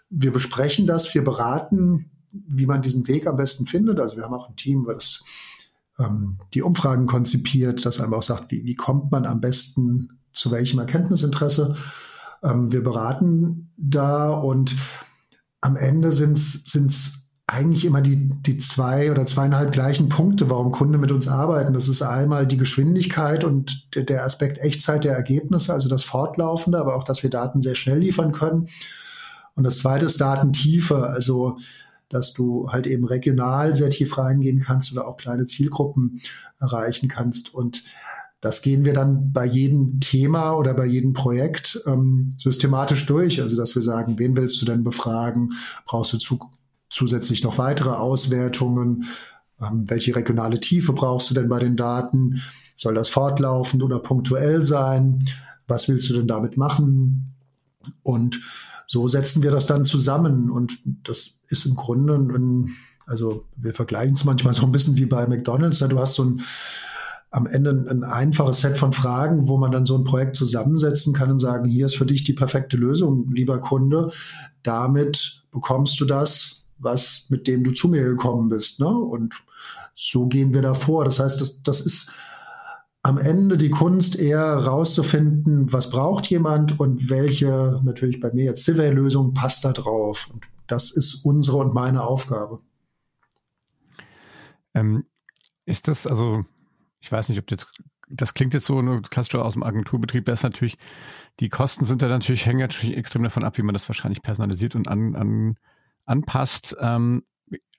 Wir 0.09 0.33
besprechen 0.33 0.87
das, 0.87 1.13
wir 1.13 1.23
beraten, 1.23 2.09
wie 2.33 2.65
man 2.65 2.81
diesen 2.81 3.07
Weg 3.07 3.27
am 3.27 3.37
besten 3.37 3.67
findet. 3.67 3.99
Also 3.99 4.17
wir 4.17 4.23
haben 4.23 4.33
auch 4.33 4.49
ein 4.49 4.55
Team, 4.55 4.87
das 4.87 5.23
ähm, 5.99 6.39
die 6.55 6.63
Umfragen 6.63 7.05
konzipiert, 7.05 7.85
das 7.85 7.99
einem 7.99 8.15
auch 8.15 8.23
sagt, 8.23 8.51
wie, 8.51 8.65
wie 8.65 8.75
kommt 8.75 9.11
man 9.11 9.27
am 9.27 9.39
besten 9.39 10.19
zu 10.33 10.49
welchem 10.49 10.79
Erkenntnisinteresse. 10.79 11.75
Ähm, 12.43 12.71
wir 12.71 12.83
beraten 12.83 13.71
da 13.77 14.31
und 14.31 14.75
am 15.61 15.75
Ende 15.75 16.11
sind 16.11 16.37
es 16.37 17.20
eigentlich 17.51 17.83
immer 17.83 18.01
die, 18.01 18.29
die 18.29 18.57
zwei 18.59 19.11
oder 19.11 19.25
zweieinhalb 19.25 19.73
gleichen 19.73 20.07
Punkte, 20.07 20.49
warum 20.49 20.71
Kunden 20.71 21.01
mit 21.01 21.11
uns 21.11 21.27
arbeiten. 21.27 21.73
Das 21.73 21.89
ist 21.89 22.01
einmal 22.01 22.47
die 22.47 22.55
Geschwindigkeit 22.55 23.43
und 23.43 23.93
der, 23.93 24.23
Aspekt 24.23 24.59
Echtzeit 24.59 25.03
der 25.03 25.15
Ergebnisse, 25.15 25.73
also 25.73 25.89
das 25.89 26.05
Fortlaufende, 26.05 26.79
aber 26.79 26.95
auch, 26.95 27.03
dass 27.03 27.23
wir 27.23 27.29
Daten 27.29 27.61
sehr 27.61 27.75
schnell 27.75 27.99
liefern 27.99 28.31
können. 28.31 28.69
Und 29.55 29.65
das 29.65 29.79
zweite 29.79 30.05
ist 30.05 30.21
Datentiefe, 30.21 31.07
also 31.07 31.57
dass 32.07 32.31
du 32.31 32.69
halt 32.69 32.87
eben 32.87 33.03
regional 33.03 33.75
sehr 33.75 33.89
tief 33.89 34.17
reingehen 34.17 34.61
kannst 34.61 34.93
oder 34.93 35.05
auch 35.05 35.17
kleine 35.17 35.45
Zielgruppen 35.45 36.21
erreichen 36.57 37.09
kannst. 37.09 37.53
Und 37.53 37.83
das 38.39 38.61
gehen 38.61 38.85
wir 38.85 38.93
dann 38.93 39.33
bei 39.33 39.45
jedem 39.45 39.99
Thema 39.99 40.53
oder 40.53 40.73
bei 40.73 40.85
jedem 40.85 41.11
Projekt 41.11 41.81
ähm, 41.85 42.35
systematisch 42.37 43.05
durch. 43.07 43.41
Also 43.41 43.57
dass 43.57 43.75
wir 43.75 43.81
sagen, 43.81 44.19
wen 44.19 44.37
willst 44.37 44.61
du 44.61 44.65
denn 44.65 44.85
befragen? 44.85 45.51
Brauchst 45.85 46.13
du 46.13 46.17
Zug 46.17 46.49
zusätzlich 46.91 47.43
noch 47.43 47.57
weitere 47.57 47.89
Auswertungen? 47.89 49.05
Ähm, 49.59 49.85
welche 49.87 50.15
regionale 50.15 50.59
Tiefe 50.59 50.93
brauchst 50.93 51.29
du 51.29 51.33
denn 51.33 51.49
bei 51.49 51.59
den 51.59 51.75
Daten? 51.75 52.41
Soll 52.75 52.93
das 52.93 53.09
fortlaufend 53.09 53.81
oder 53.81 53.99
punktuell 53.99 54.63
sein? 54.63 55.25
Was 55.67 55.87
willst 55.87 56.09
du 56.09 56.13
denn 56.13 56.27
damit 56.27 56.57
machen? 56.57 57.33
Und 58.03 58.39
so 58.85 59.07
setzen 59.07 59.41
wir 59.41 59.51
das 59.51 59.67
dann 59.67 59.85
zusammen. 59.85 60.51
Und 60.51 60.77
das 61.03 61.39
ist 61.47 61.65
im 61.65 61.75
Grunde 61.75 62.15
ein, 62.15 62.75
also 63.07 63.45
wir 63.55 63.73
vergleichen 63.73 64.15
es 64.15 64.25
manchmal 64.25 64.53
so 64.53 64.65
ein 64.65 64.71
bisschen 64.71 64.97
wie 64.97 65.05
bei 65.05 65.25
McDonalds. 65.27 65.79
Du 65.79 65.99
hast 65.99 66.15
so 66.15 66.25
ein 66.25 66.41
am 67.31 67.47
Ende 67.47 67.85
ein 67.89 68.03
einfaches 68.03 68.59
Set 68.59 68.77
von 68.77 68.91
Fragen, 68.91 69.47
wo 69.47 69.57
man 69.57 69.71
dann 69.71 69.85
so 69.85 69.97
ein 69.97 70.03
Projekt 70.03 70.35
zusammensetzen 70.35 71.13
kann 71.13 71.31
und 71.31 71.39
sagen, 71.39 71.65
hier 71.67 71.85
ist 71.85 71.95
für 71.95 72.05
dich 72.05 72.25
die 72.25 72.33
perfekte 72.33 72.75
Lösung, 72.75 73.31
lieber 73.31 73.59
Kunde. 73.59 74.11
Damit 74.63 75.43
bekommst 75.49 75.99
du 76.01 76.05
das, 76.05 76.60
was, 76.81 77.27
mit 77.29 77.47
dem 77.47 77.63
du 77.63 77.71
zu 77.71 77.87
mir 77.87 78.03
gekommen 78.03 78.49
bist. 78.49 78.79
Ne? 78.79 78.87
Und 78.87 79.33
so 79.95 80.27
gehen 80.27 80.53
wir 80.53 80.61
da 80.61 80.73
vor. 80.73 81.05
Das 81.05 81.19
heißt, 81.19 81.41
das, 81.41 81.61
das 81.63 81.81
ist 81.81 82.11
am 83.03 83.17
Ende 83.17 83.57
die 83.57 83.71
Kunst 83.71 84.15
eher 84.15 84.57
rauszufinden, 84.57 85.73
was 85.73 85.89
braucht 85.89 86.27
jemand 86.29 86.79
und 86.79 87.09
welche, 87.09 87.81
natürlich 87.83 88.19
bei 88.19 88.31
mir 88.31 88.45
jetzt 88.45 88.63
Civil-Lösung 88.63 89.33
passt 89.33 89.65
da 89.65 89.71
drauf. 89.71 90.29
Und 90.31 90.45
das 90.67 90.91
ist 90.91 91.25
unsere 91.25 91.57
und 91.57 91.73
meine 91.73 92.03
Aufgabe. 92.03 92.59
Ähm, 94.73 95.05
ist 95.65 95.87
das 95.87 96.05
also, 96.05 96.45
ich 96.99 97.11
weiß 97.11 97.29
nicht, 97.29 97.39
ob 97.39 97.49
jetzt, 97.49 97.67
das 98.07 98.33
klingt 98.33 98.53
jetzt 98.53 98.67
so 98.67 98.81
nur 98.81 99.01
klassisch 99.01 99.35
aus 99.35 99.53
dem 99.53 99.63
Agenturbetrieb, 99.63 100.25
da 100.25 100.33
ist 100.33 100.43
natürlich, 100.43 100.77
die 101.39 101.49
Kosten 101.49 101.85
sind 101.85 102.01
da 102.01 102.07
natürlich, 102.07 102.45
hängen 102.45 102.59
natürlich 102.59 102.95
extrem 102.95 103.23
davon 103.23 103.43
ab, 103.43 103.57
wie 103.57 103.63
man 103.63 103.73
das 103.73 103.89
wahrscheinlich 103.89 104.21
personalisiert 104.21 104.75
und 104.75 104.87
an, 104.87 105.15
an 105.15 105.55
anpasst. 106.11 106.75
Ähm, 106.79 107.23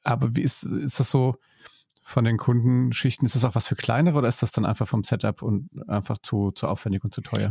aber 0.02 0.34
wie 0.34 0.42
ist, 0.42 0.64
ist 0.64 0.98
das 0.98 1.10
so 1.10 1.36
von 2.02 2.24
den 2.24 2.36
Kundenschichten? 2.36 3.26
Ist 3.26 3.36
das 3.36 3.44
auch 3.44 3.54
was 3.54 3.68
für 3.68 3.76
kleinere 3.76 4.18
oder 4.18 4.28
ist 4.28 4.42
das 4.42 4.50
dann 4.50 4.66
einfach 4.66 4.88
vom 4.88 5.04
Setup 5.04 5.42
und 5.42 5.68
einfach 5.88 6.18
zu, 6.22 6.50
zu 6.50 6.66
aufwendig 6.66 7.04
und 7.04 7.14
zu 7.14 7.20
teuer? 7.20 7.50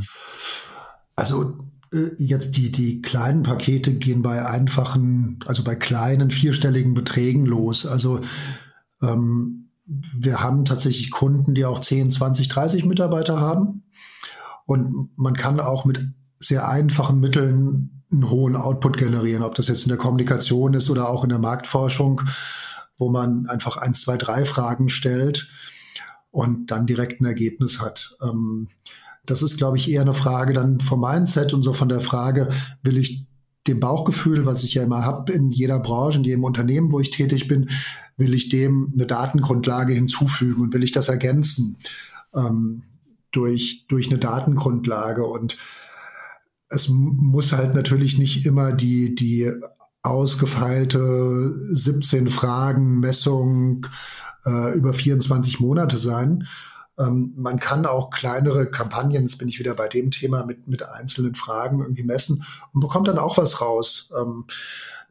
Also 1.16 1.58
äh, 1.94 2.10
jetzt 2.18 2.58
die, 2.58 2.72
die 2.72 3.02
kleinen 3.02 3.44
Pakete 3.44 3.94
gehen 3.94 4.22
bei 4.22 4.46
einfachen, 4.46 5.40
also 5.46 5.64
bei 5.64 5.76
kleinen 5.76 6.32
vierstelligen 6.32 6.94
Beträgen 6.94 7.46
los. 7.46 7.86
Also 7.86 8.20
ähm, 9.02 9.70
wir 9.86 10.42
haben 10.42 10.66
tatsächlich 10.66 11.12
Kunden, 11.12 11.54
die 11.54 11.66
auch 11.66 11.80
10, 11.80 12.12
20, 12.12 12.48
30 12.48 12.86
Mitarbeiter 12.86 13.40
haben. 13.40 13.84
Und 14.66 15.10
man 15.18 15.36
kann 15.36 15.60
auch 15.60 15.86
mit 15.86 16.08
sehr 16.40 16.68
einfachen 16.68 17.20
Mitteln 17.20 18.01
einen 18.12 18.30
hohen 18.30 18.56
Output 18.56 18.98
generieren, 18.98 19.44
ob 19.44 19.56
das 19.56 19.68
jetzt 19.68 19.84
in 19.84 19.90
der 19.90 19.98
Kommunikation 19.98 20.74
ist 20.74 20.90
oder 20.90 21.10
auch 21.10 21.24
in 21.24 21.30
der 21.30 21.40
Marktforschung, 21.40 22.22
wo 22.98 23.10
man 23.10 23.48
einfach 23.48 23.78
eins, 23.78 24.02
zwei, 24.02 24.18
drei 24.18 24.46
Fragen 24.46 24.90
stellt. 24.90 25.50
und 26.32 26.72
dann 26.72 26.88
direkt 26.88 27.22
ein 27.22 27.26
Ergebnis 27.26 27.82
hat. 27.82 28.16
Ähm, 28.22 28.70
das 29.26 29.44
ist, 29.44 29.58
glaube 29.58 29.78
ich, 29.78 29.92
eher 29.92 30.02
eine 30.02 30.14
Frage 30.14 30.54
dann 30.54 30.80
vom 30.80 31.02
Mindset 31.02 31.54
und 31.54 31.62
so 31.62 31.74
von 31.74 31.90
der 31.90 32.02
Frage, 32.02 32.50
will 32.82 32.98
ich 32.98 33.28
dem 33.68 33.80
Bauchgefühl, 33.80 34.46
was 34.46 34.64
ich 34.64 34.74
ja 34.74 34.84
immer 34.84 35.06
habe 35.06 35.32
in 35.32 35.52
jeder 35.52 35.80
Branche, 35.80 36.18
in 36.18 36.24
jedem 36.24 36.44
Unternehmen, 36.44 36.92
wo 36.92 37.00
ich 37.00 37.12
tätig 37.12 37.48
bin, 37.48 37.70
will 38.18 38.34
ich 38.34 38.50
dem 38.50 38.92
eine 38.94 39.06
Datengrundlage 39.06 39.94
hinzufügen 39.94 40.62
und 40.62 40.74
will 40.74 40.84
ich 40.84 40.92
das 40.92 41.10
ergänzen 41.10 41.78
ähm, 42.34 42.84
durch, 43.32 43.86
durch 43.88 44.10
eine 44.10 44.18
Datengrundlage. 44.18 45.26
Und 45.26 45.58
es 46.72 46.90
muss 46.90 47.52
halt 47.52 47.76
natürlich 47.76 48.18
nicht 48.18 48.46
immer 48.46 48.72
die, 48.72 49.14
die 49.16 49.52
ausgefeilte 50.04 51.54
17 51.76 52.30
Fragen 52.30 53.00
Messung 53.00 53.86
äh, 54.46 54.76
über 54.76 54.94
24 54.94 55.60
Monate 55.60 55.98
sein. 55.98 56.48
Ähm, 56.98 57.34
man 57.36 57.60
kann 57.60 57.86
auch 57.86 58.10
kleinere 58.10 58.70
Kampagnen, 58.70 59.24
jetzt 59.24 59.38
bin 59.38 59.48
ich 59.48 59.60
wieder 59.60 59.76
bei 59.76 59.88
dem 59.88 60.12
Thema, 60.12 60.46
mit, 60.46 60.68
mit 60.68 60.84
einzelnen 60.84 61.36
Fragen 61.36 61.82
irgendwie 61.82 62.04
messen 62.04 62.44
und 62.74 62.82
bekommt 62.82 63.08
dann 63.08 63.20
auch 63.20 63.38
was 63.38 63.62
raus. 63.62 64.12
Ähm, 64.20 64.46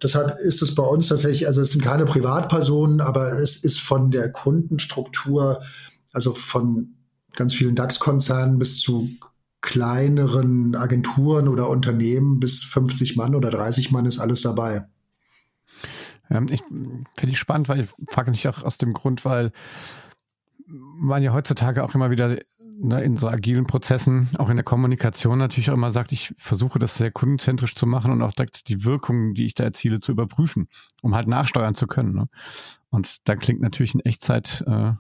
deshalb 0.02 0.34
ist 0.40 0.62
es 0.62 0.74
bei 0.74 0.82
uns 0.82 1.08
tatsächlich, 1.08 1.46
also 1.46 1.60
es 1.60 1.72
sind 1.72 1.84
keine 1.84 2.04
Privatpersonen, 2.04 3.00
aber 3.00 3.32
es 3.32 3.56
ist 3.56 3.80
von 3.80 4.10
der 4.10 4.32
Kundenstruktur, 4.32 5.62
also 6.12 6.34
von 6.34 6.94
ganz 7.36 7.54
vielen 7.54 7.76
DAX-Konzernen 7.76 8.58
bis 8.58 8.80
zu 8.80 9.10
kleineren 9.60 10.74
Agenturen 10.74 11.48
oder 11.48 11.68
Unternehmen 11.68 12.40
bis 12.40 12.62
50 12.62 13.16
Mann 13.16 13.34
oder 13.34 13.50
30 13.50 13.90
Mann 13.90 14.06
ist 14.06 14.18
alles 14.18 14.42
dabei. 14.42 14.86
Ich 16.50 16.62
finde 16.62 17.06
ich 17.32 17.38
spannend, 17.38 17.68
weil 17.68 17.80
ich 17.80 17.88
frage 18.08 18.30
mich 18.30 18.46
auch 18.46 18.62
aus 18.62 18.78
dem 18.78 18.92
Grund, 18.92 19.24
weil 19.24 19.50
man 20.66 21.22
ja 21.22 21.32
heutzutage 21.32 21.82
auch 21.82 21.94
immer 21.94 22.10
wieder 22.10 22.38
ne, 22.80 23.02
in 23.02 23.16
so 23.16 23.28
agilen 23.28 23.66
Prozessen, 23.66 24.30
auch 24.38 24.48
in 24.48 24.56
der 24.56 24.64
Kommunikation 24.64 25.38
natürlich 25.38 25.70
auch 25.70 25.74
immer 25.74 25.90
sagt, 25.90 26.12
ich 26.12 26.32
versuche 26.38 26.78
das 26.78 26.94
sehr 26.94 27.10
kundenzentrisch 27.10 27.74
zu 27.74 27.86
machen 27.86 28.12
und 28.12 28.22
auch 28.22 28.32
direkt 28.32 28.68
die 28.68 28.84
Wirkungen, 28.84 29.34
die 29.34 29.46
ich 29.46 29.54
da 29.54 29.64
erziele, 29.64 29.98
zu 29.98 30.12
überprüfen, 30.12 30.68
um 31.02 31.16
halt 31.16 31.26
nachsteuern 31.26 31.74
zu 31.74 31.88
können. 31.88 32.14
Ne? 32.14 32.28
Und 32.90 33.28
da 33.28 33.34
klingt 33.34 33.60
natürlich 33.60 33.94
in 33.94 34.00
Echtzeit, 34.00 34.64
äh, 34.68 34.92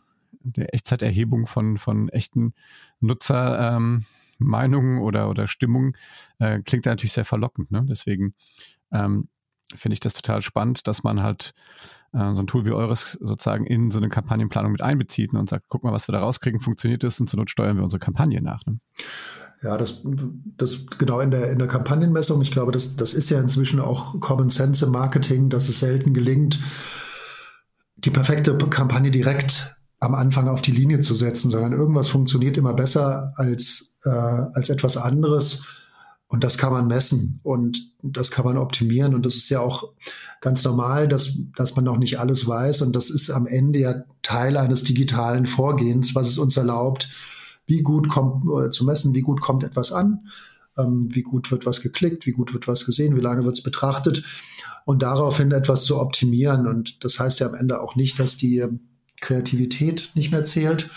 der 0.42 0.74
Echtzeiterhebung 0.74 1.46
von, 1.46 1.78
von 1.78 2.08
echten 2.08 2.54
Nutzermeinungen 3.00 4.00
ähm, 4.00 4.06
oder, 4.40 5.30
oder 5.30 5.46
Stimmungen 5.46 5.96
äh, 6.38 6.60
klingt 6.60 6.86
natürlich 6.86 7.12
sehr 7.12 7.24
verlockend. 7.24 7.70
Ne? 7.70 7.84
Deswegen 7.88 8.34
ähm, 8.92 9.28
finde 9.74 9.94
ich 9.94 10.00
das 10.00 10.14
total 10.14 10.42
spannend, 10.42 10.86
dass 10.86 11.02
man 11.02 11.22
halt 11.22 11.54
äh, 12.12 12.34
so 12.34 12.42
ein 12.42 12.46
Tool 12.46 12.64
wie 12.64 12.72
eures 12.72 13.12
sozusagen 13.12 13.66
in 13.66 13.90
so 13.90 13.98
eine 13.98 14.08
Kampagnenplanung 14.08 14.72
mit 14.72 14.82
einbezieht 14.82 15.32
ne, 15.32 15.38
und 15.38 15.48
sagt, 15.48 15.66
guck 15.68 15.84
mal, 15.84 15.92
was 15.92 16.08
wir 16.08 16.12
da 16.12 16.20
rauskriegen, 16.20 16.60
funktioniert 16.60 17.04
das 17.04 17.20
und 17.20 17.28
zur 17.28 17.38
Not 17.38 17.50
steuern 17.50 17.76
wir 17.76 17.84
unsere 17.84 18.00
Kampagne 18.00 18.42
nach. 18.42 18.64
Ne? 18.66 18.80
Ja, 19.62 19.76
das, 19.76 20.00
das 20.56 20.86
genau 20.98 21.20
in 21.20 21.30
der, 21.30 21.50
in 21.50 21.58
der 21.58 21.68
Kampagnenmessung, 21.68 22.40
ich 22.40 22.50
glaube, 22.50 22.72
das, 22.72 22.96
das 22.96 23.12
ist 23.12 23.28
ja 23.30 23.40
inzwischen 23.40 23.78
auch 23.78 24.18
Common 24.20 24.48
Sense 24.48 24.86
im 24.86 24.92
Marketing, 24.92 25.50
dass 25.50 25.68
es 25.68 25.80
selten 25.80 26.14
gelingt, 26.14 26.58
die 27.96 28.10
perfekte 28.10 28.56
Kampagne 28.56 29.10
direkt 29.10 29.76
am 30.00 30.14
Anfang 30.14 30.48
auf 30.48 30.62
die 30.62 30.72
Linie 30.72 31.00
zu 31.00 31.14
setzen, 31.14 31.50
sondern 31.50 31.72
irgendwas 31.72 32.08
funktioniert 32.08 32.56
immer 32.56 32.72
besser 32.72 33.32
als, 33.36 33.92
äh, 34.04 34.08
als 34.08 34.70
etwas 34.70 34.96
anderes. 34.96 35.64
Und 36.26 36.44
das 36.44 36.58
kann 36.58 36.72
man 36.72 36.86
messen 36.86 37.40
und 37.42 37.92
das 38.02 38.30
kann 38.30 38.44
man 38.44 38.56
optimieren. 38.56 39.14
Und 39.14 39.26
das 39.26 39.34
ist 39.34 39.48
ja 39.50 39.60
auch 39.60 39.92
ganz 40.40 40.64
normal, 40.64 41.08
dass, 41.08 41.36
dass 41.56 41.74
man 41.74 41.84
noch 41.84 41.98
nicht 41.98 42.18
alles 42.20 42.46
weiß. 42.46 42.82
Und 42.82 42.94
das 42.94 43.10
ist 43.10 43.30
am 43.30 43.46
Ende 43.46 43.80
ja 43.80 43.94
Teil 44.22 44.56
eines 44.56 44.84
digitalen 44.84 45.46
Vorgehens, 45.46 46.14
was 46.14 46.28
es 46.28 46.38
uns 46.38 46.56
erlaubt, 46.56 47.10
wie 47.66 47.82
gut 47.82 48.08
kommt, 48.08 48.44
äh, 48.64 48.70
zu 48.70 48.84
messen, 48.84 49.12
wie 49.14 49.22
gut 49.22 49.40
kommt 49.40 49.64
etwas 49.64 49.92
an, 49.92 50.28
ähm, 50.78 51.08
wie 51.12 51.22
gut 51.22 51.50
wird 51.50 51.66
was 51.66 51.82
geklickt, 51.82 52.26
wie 52.26 52.32
gut 52.32 52.54
wird 52.54 52.68
was 52.68 52.86
gesehen, 52.86 53.16
wie 53.16 53.20
lange 53.20 53.44
wird 53.44 53.58
es 53.58 53.62
betrachtet 53.62 54.24
und 54.86 55.02
daraufhin 55.02 55.50
etwas 55.50 55.82
zu 55.82 56.00
optimieren. 56.00 56.66
Und 56.68 57.04
das 57.04 57.18
heißt 57.18 57.40
ja 57.40 57.48
am 57.48 57.54
Ende 57.54 57.82
auch 57.82 57.96
nicht, 57.96 58.18
dass 58.18 58.36
die 58.36 58.64
Kreativität 59.20 60.10
nicht 60.14 60.32
mehr 60.32 60.44
zählt, 60.44 60.90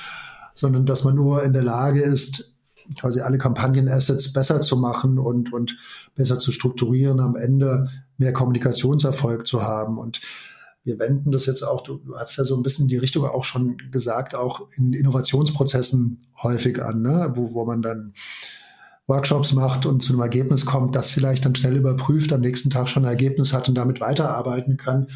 sondern 0.54 0.86
dass 0.86 1.04
man 1.04 1.16
nur 1.16 1.44
in 1.44 1.54
der 1.54 1.64
Lage 1.64 2.02
ist, 2.02 2.54
quasi 3.00 3.22
alle 3.22 3.38
Kampagnenassets 3.38 4.34
besser 4.34 4.62
zu 4.62 4.78
machen 4.78 5.18
und, 5.18 5.54
und 5.54 5.78
besser 6.16 6.38
zu 6.38 6.52
strukturieren, 6.52 7.20
am 7.20 7.36
Ende 7.36 7.90
mehr 8.18 8.34
Kommunikationserfolg 8.34 9.48
zu 9.48 9.64
haben. 9.64 9.98
Und 9.98 10.22
wir 10.84 11.00
wenden 11.00 11.32
das 11.32 11.46
jetzt 11.46 11.64
auch, 11.64 11.82
du 11.82 12.02
hast 12.18 12.38
ja 12.38 12.44
so 12.44 12.56
ein 12.56 12.64
bisschen 12.64 12.88
die 12.88 12.98
Richtung 12.98 13.26
auch 13.26 13.46
schon 13.46 13.78
gesagt, 13.92 14.36
auch 14.36 14.68
in 14.76 14.94
Innovationsprozessen 14.94 16.28
häufig 16.42 16.84
an, 16.84 17.02
ne? 17.02 17.32
wo, 17.36 17.54
wo 17.54 17.66
man 17.66 17.82
dann 17.82 18.14
Workshops 19.08 19.54
macht 19.54 19.86
und 19.86 20.02
zu 20.02 20.14
einem 20.14 20.22
Ergebnis 20.22 20.66
kommt, 20.66 20.96
das 20.96 21.10
vielleicht 21.10 21.46
dann 21.46 21.56
schnell 21.56 21.76
überprüft, 21.76 22.32
am 22.32 22.42
nächsten 22.42 22.70
Tag 22.70 22.88
schon 22.88 23.06
ein 23.06 23.10
Ergebnis 23.10 23.54
hat 23.54 23.68
und 23.68 23.76
damit 23.76 24.00
weiterarbeiten 24.02 24.78
kann. 24.78 25.08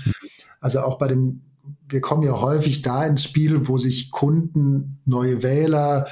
Also 0.60 0.82
auch 0.82 0.98
bei 0.98 1.08
dem, 1.08 1.44
wir 1.90 2.02
kommen 2.02 2.24
ja 2.24 2.40
häufig 2.42 2.82
da 2.82 3.06
ins 3.06 3.24
Spiel, 3.24 3.68
wo 3.68 3.78
sich 3.78 4.12
Kunden, 4.12 5.00
neue 5.06 5.44
Wähler, 5.44 6.08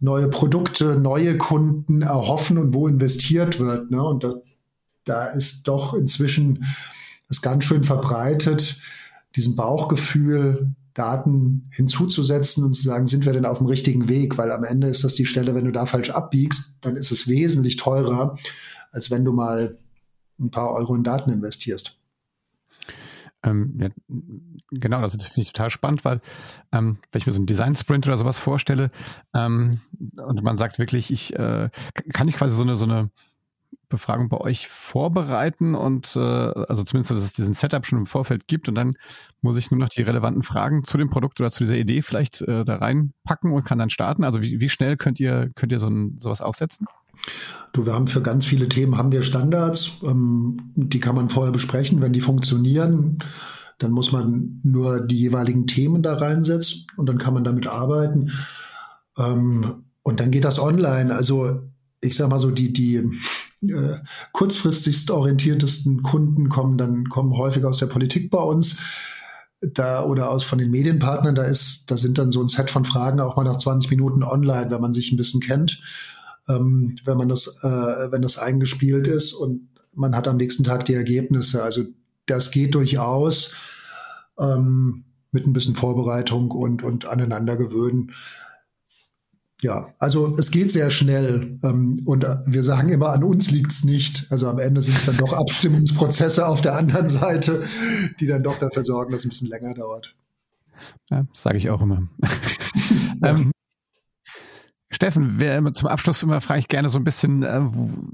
neue 0.00 0.28
Produkte, 0.28 0.96
neue 0.96 1.36
Kunden 1.38 2.02
erhoffen 2.02 2.58
und 2.58 2.74
wo 2.74 2.88
investiert 2.88 3.58
wird. 3.58 3.90
Ne? 3.90 4.02
Und 4.02 4.24
da, 4.24 4.34
da 5.04 5.26
ist 5.26 5.68
doch 5.68 5.94
inzwischen 5.94 6.64
das 7.28 7.42
ganz 7.42 7.64
schön 7.64 7.84
verbreitet, 7.84 8.78
diesem 9.36 9.56
Bauchgefühl, 9.56 10.74
Daten 10.94 11.68
hinzuzusetzen 11.72 12.62
und 12.64 12.74
zu 12.74 12.82
sagen, 12.82 13.08
sind 13.08 13.26
wir 13.26 13.32
denn 13.32 13.46
auf 13.46 13.58
dem 13.58 13.66
richtigen 13.66 14.08
Weg? 14.08 14.38
Weil 14.38 14.52
am 14.52 14.62
Ende 14.62 14.86
ist 14.86 15.02
das 15.02 15.14
die 15.14 15.26
Stelle, 15.26 15.54
wenn 15.54 15.64
du 15.64 15.72
da 15.72 15.86
falsch 15.86 16.10
abbiegst, 16.10 16.78
dann 16.82 16.96
ist 16.96 17.10
es 17.10 17.26
wesentlich 17.26 17.76
teurer, 17.76 18.38
als 18.92 19.10
wenn 19.10 19.24
du 19.24 19.32
mal 19.32 19.76
ein 20.38 20.50
paar 20.50 20.70
Euro 20.70 20.94
in 20.94 21.02
Daten 21.02 21.30
investierst. 21.30 21.98
Ähm, 23.44 23.78
ja, 23.78 23.88
genau, 24.70 25.00
das 25.00 25.12
finde 25.12 25.40
ich 25.42 25.52
total 25.52 25.70
spannend, 25.70 26.04
weil 26.04 26.20
ähm, 26.72 26.98
wenn 27.12 27.18
ich 27.18 27.26
mir 27.26 27.32
so 27.32 27.38
einen 27.38 27.46
Design-Sprint 27.46 28.06
oder 28.06 28.16
sowas 28.16 28.38
vorstelle 28.38 28.90
ähm, 29.34 29.72
und 30.16 30.42
man 30.42 30.56
sagt 30.56 30.78
wirklich, 30.78 31.10
ich 31.12 31.34
äh, 31.36 31.68
kann 32.12 32.28
ich 32.28 32.36
quasi 32.36 32.56
so 32.56 32.62
eine 32.62 32.76
so 32.76 32.84
eine 32.84 33.10
Befragung 33.88 34.28
bei 34.28 34.38
euch 34.38 34.68
vorbereiten 34.68 35.74
und 35.74 36.16
äh, 36.16 36.18
also 36.18 36.84
zumindest, 36.84 37.10
dass 37.10 37.22
es 37.22 37.32
diesen 37.32 37.54
Setup 37.54 37.86
schon 37.86 37.98
im 37.98 38.06
Vorfeld 38.06 38.48
gibt 38.48 38.68
und 38.68 38.74
dann 38.74 38.96
muss 39.40 39.56
ich 39.56 39.70
nur 39.70 39.78
noch 39.78 39.88
die 39.88 40.02
relevanten 40.02 40.42
Fragen 40.42 40.84
zu 40.84 40.98
dem 40.98 41.10
Produkt 41.10 41.40
oder 41.40 41.50
zu 41.50 41.64
dieser 41.64 41.76
Idee 41.76 42.02
vielleicht 42.02 42.40
äh, 42.42 42.64
da 42.64 42.76
reinpacken 42.76 43.52
und 43.52 43.64
kann 43.64 43.78
dann 43.78 43.90
starten. 43.90 44.24
Also 44.24 44.42
wie, 44.42 44.60
wie 44.60 44.68
schnell 44.68 44.96
könnt 44.96 45.20
ihr 45.20 45.50
könnt 45.54 45.70
ihr 45.70 45.78
so 45.78 45.88
ein, 45.88 46.18
sowas 46.18 46.40
aufsetzen? 46.40 46.86
Du, 47.72 47.86
wir 47.86 47.92
haben 47.92 48.06
für 48.06 48.22
ganz 48.22 48.44
viele 48.44 48.68
Themen 48.68 48.96
haben 48.96 49.10
wir 49.10 49.24
Standards, 49.24 49.92
ähm, 50.04 50.72
die 50.76 51.00
kann 51.00 51.16
man 51.16 51.28
vorher 51.28 51.52
besprechen, 51.52 52.00
wenn 52.00 52.12
die 52.12 52.20
funktionieren. 52.20 53.18
Dann 53.78 53.90
muss 53.90 54.12
man 54.12 54.60
nur 54.62 55.00
die 55.00 55.18
jeweiligen 55.18 55.66
Themen 55.66 56.02
da 56.02 56.14
reinsetzen 56.14 56.86
und 56.96 57.08
dann 57.08 57.18
kann 57.18 57.34
man 57.34 57.42
damit 57.42 57.66
arbeiten. 57.66 58.30
Ähm, 59.18 59.84
und 60.02 60.20
dann 60.20 60.30
geht 60.30 60.44
das 60.44 60.60
online. 60.60 61.12
Also 61.12 61.62
ich 62.00 62.14
sage 62.14 62.30
mal 62.30 62.38
so, 62.38 62.52
die, 62.52 62.72
die 62.72 62.96
äh, 63.62 63.98
kurzfristigst 64.32 65.10
orientiertesten 65.10 66.02
Kunden 66.02 66.48
kommen 66.48 66.78
dann 66.78 67.08
kommen 67.08 67.36
häufig 67.36 67.64
aus 67.64 67.78
der 67.78 67.86
Politik 67.86 68.30
bei 68.30 68.42
uns 68.42 68.76
da 69.72 70.04
oder 70.04 70.30
aus 70.30 70.44
von 70.44 70.58
den 70.58 70.70
Medienpartnern, 70.70 71.34
da 71.34 71.42
ist, 71.42 71.90
da 71.90 71.96
sind 71.96 72.18
dann 72.18 72.30
so 72.30 72.42
ein 72.42 72.48
Set 72.48 72.70
von 72.70 72.84
Fragen 72.84 73.20
auch 73.20 73.36
mal 73.36 73.44
nach 73.44 73.56
20 73.56 73.90
Minuten 73.90 74.22
online, 74.22 74.70
wenn 74.70 74.80
man 74.80 74.94
sich 74.94 75.10
ein 75.10 75.16
bisschen 75.16 75.40
kennt 75.40 75.80
ähm, 76.48 76.96
wenn 77.04 77.16
man 77.16 77.28
das, 77.28 77.46
äh, 77.62 78.12
wenn 78.12 78.22
das 78.22 78.38
eingespielt 78.38 79.06
ist 79.06 79.32
und 79.32 79.68
man 79.94 80.16
hat 80.16 80.28
am 80.28 80.36
nächsten 80.36 80.64
Tag 80.64 80.84
die 80.86 80.94
Ergebnisse. 80.94 81.62
Also 81.62 81.84
das 82.26 82.50
geht 82.50 82.74
durchaus 82.74 83.54
ähm, 84.38 85.04
mit 85.30 85.46
ein 85.46 85.52
bisschen 85.52 85.74
Vorbereitung 85.74 86.50
und, 86.50 86.82
und 86.82 87.06
aneinandergewöhnen. 87.06 88.12
Ja, 89.62 89.94
also 89.98 90.34
es 90.38 90.50
geht 90.50 90.70
sehr 90.72 90.90
schnell 90.90 91.58
ähm, 91.62 92.02
und 92.04 92.26
wir 92.46 92.62
sagen 92.62 92.90
immer, 92.90 93.10
an 93.10 93.24
uns 93.24 93.50
liegt 93.50 93.72
es 93.72 93.84
nicht. 93.84 94.26
Also 94.30 94.48
am 94.48 94.58
Ende 94.58 94.82
sind 94.82 94.98
es 94.98 95.06
dann 95.06 95.16
doch 95.16 95.32
Abstimmungsprozesse 95.38 96.46
auf 96.46 96.60
der 96.60 96.76
anderen 96.76 97.08
Seite, 97.08 97.62
die 98.20 98.26
dann 98.26 98.42
doch 98.42 98.58
dafür 98.58 98.84
sorgen, 98.84 99.12
dass 99.12 99.22
es 99.22 99.26
ein 99.26 99.30
bisschen 99.30 99.48
länger 99.48 99.74
dauert. 99.74 100.14
Ja, 101.10 101.24
sage 101.32 101.58
ich 101.58 101.70
auch 101.70 101.80
immer. 101.80 102.08
ähm, 103.22 103.53
Steffen, 104.94 105.40
wer, 105.40 105.72
zum 105.72 105.88
Abschluss 105.88 106.22
immer 106.22 106.40
frage 106.40 106.60
ich 106.60 106.68
gerne 106.68 106.88
so 106.88 106.98
ein 106.98 107.04
bisschen, 107.04 107.42
äh, 107.42 107.62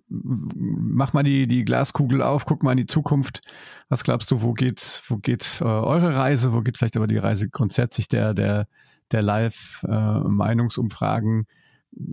mach 0.08 1.12
mal 1.12 1.22
die, 1.22 1.46
die 1.46 1.62
Glaskugel 1.64 2.22
auf, 2.22 2.46
guck 2.46 2.62
mal 2.62 2.72
in 2.72 2.78
die 2.78 2.86
Zukunft. 2.86 3.42
Was 3.90 4.02
glaubst 4.02 4.30
du, 4.30 4.40
wo 4.40 4.54
geht, 4.54 5.02
wo 5.08 5.18
geht 5.18 5.60
äh, 5.60 5.64
eure 5.64 6.14
Reise, 6.14 6.54
wo 6.54 6.62
geht 6.62 6.78
vielleicht 6.78 6.96
aber 6.96 7.06
die 7.06 7.18
Reise 7.18 7.50
grundsätzlich 7.50 8.08
der, 8.08 8.32
der, 8.32 8.66
der 9.12 9.20
Live-Meinungsumfragen 9.20 11.42
äh, 11.42 11.44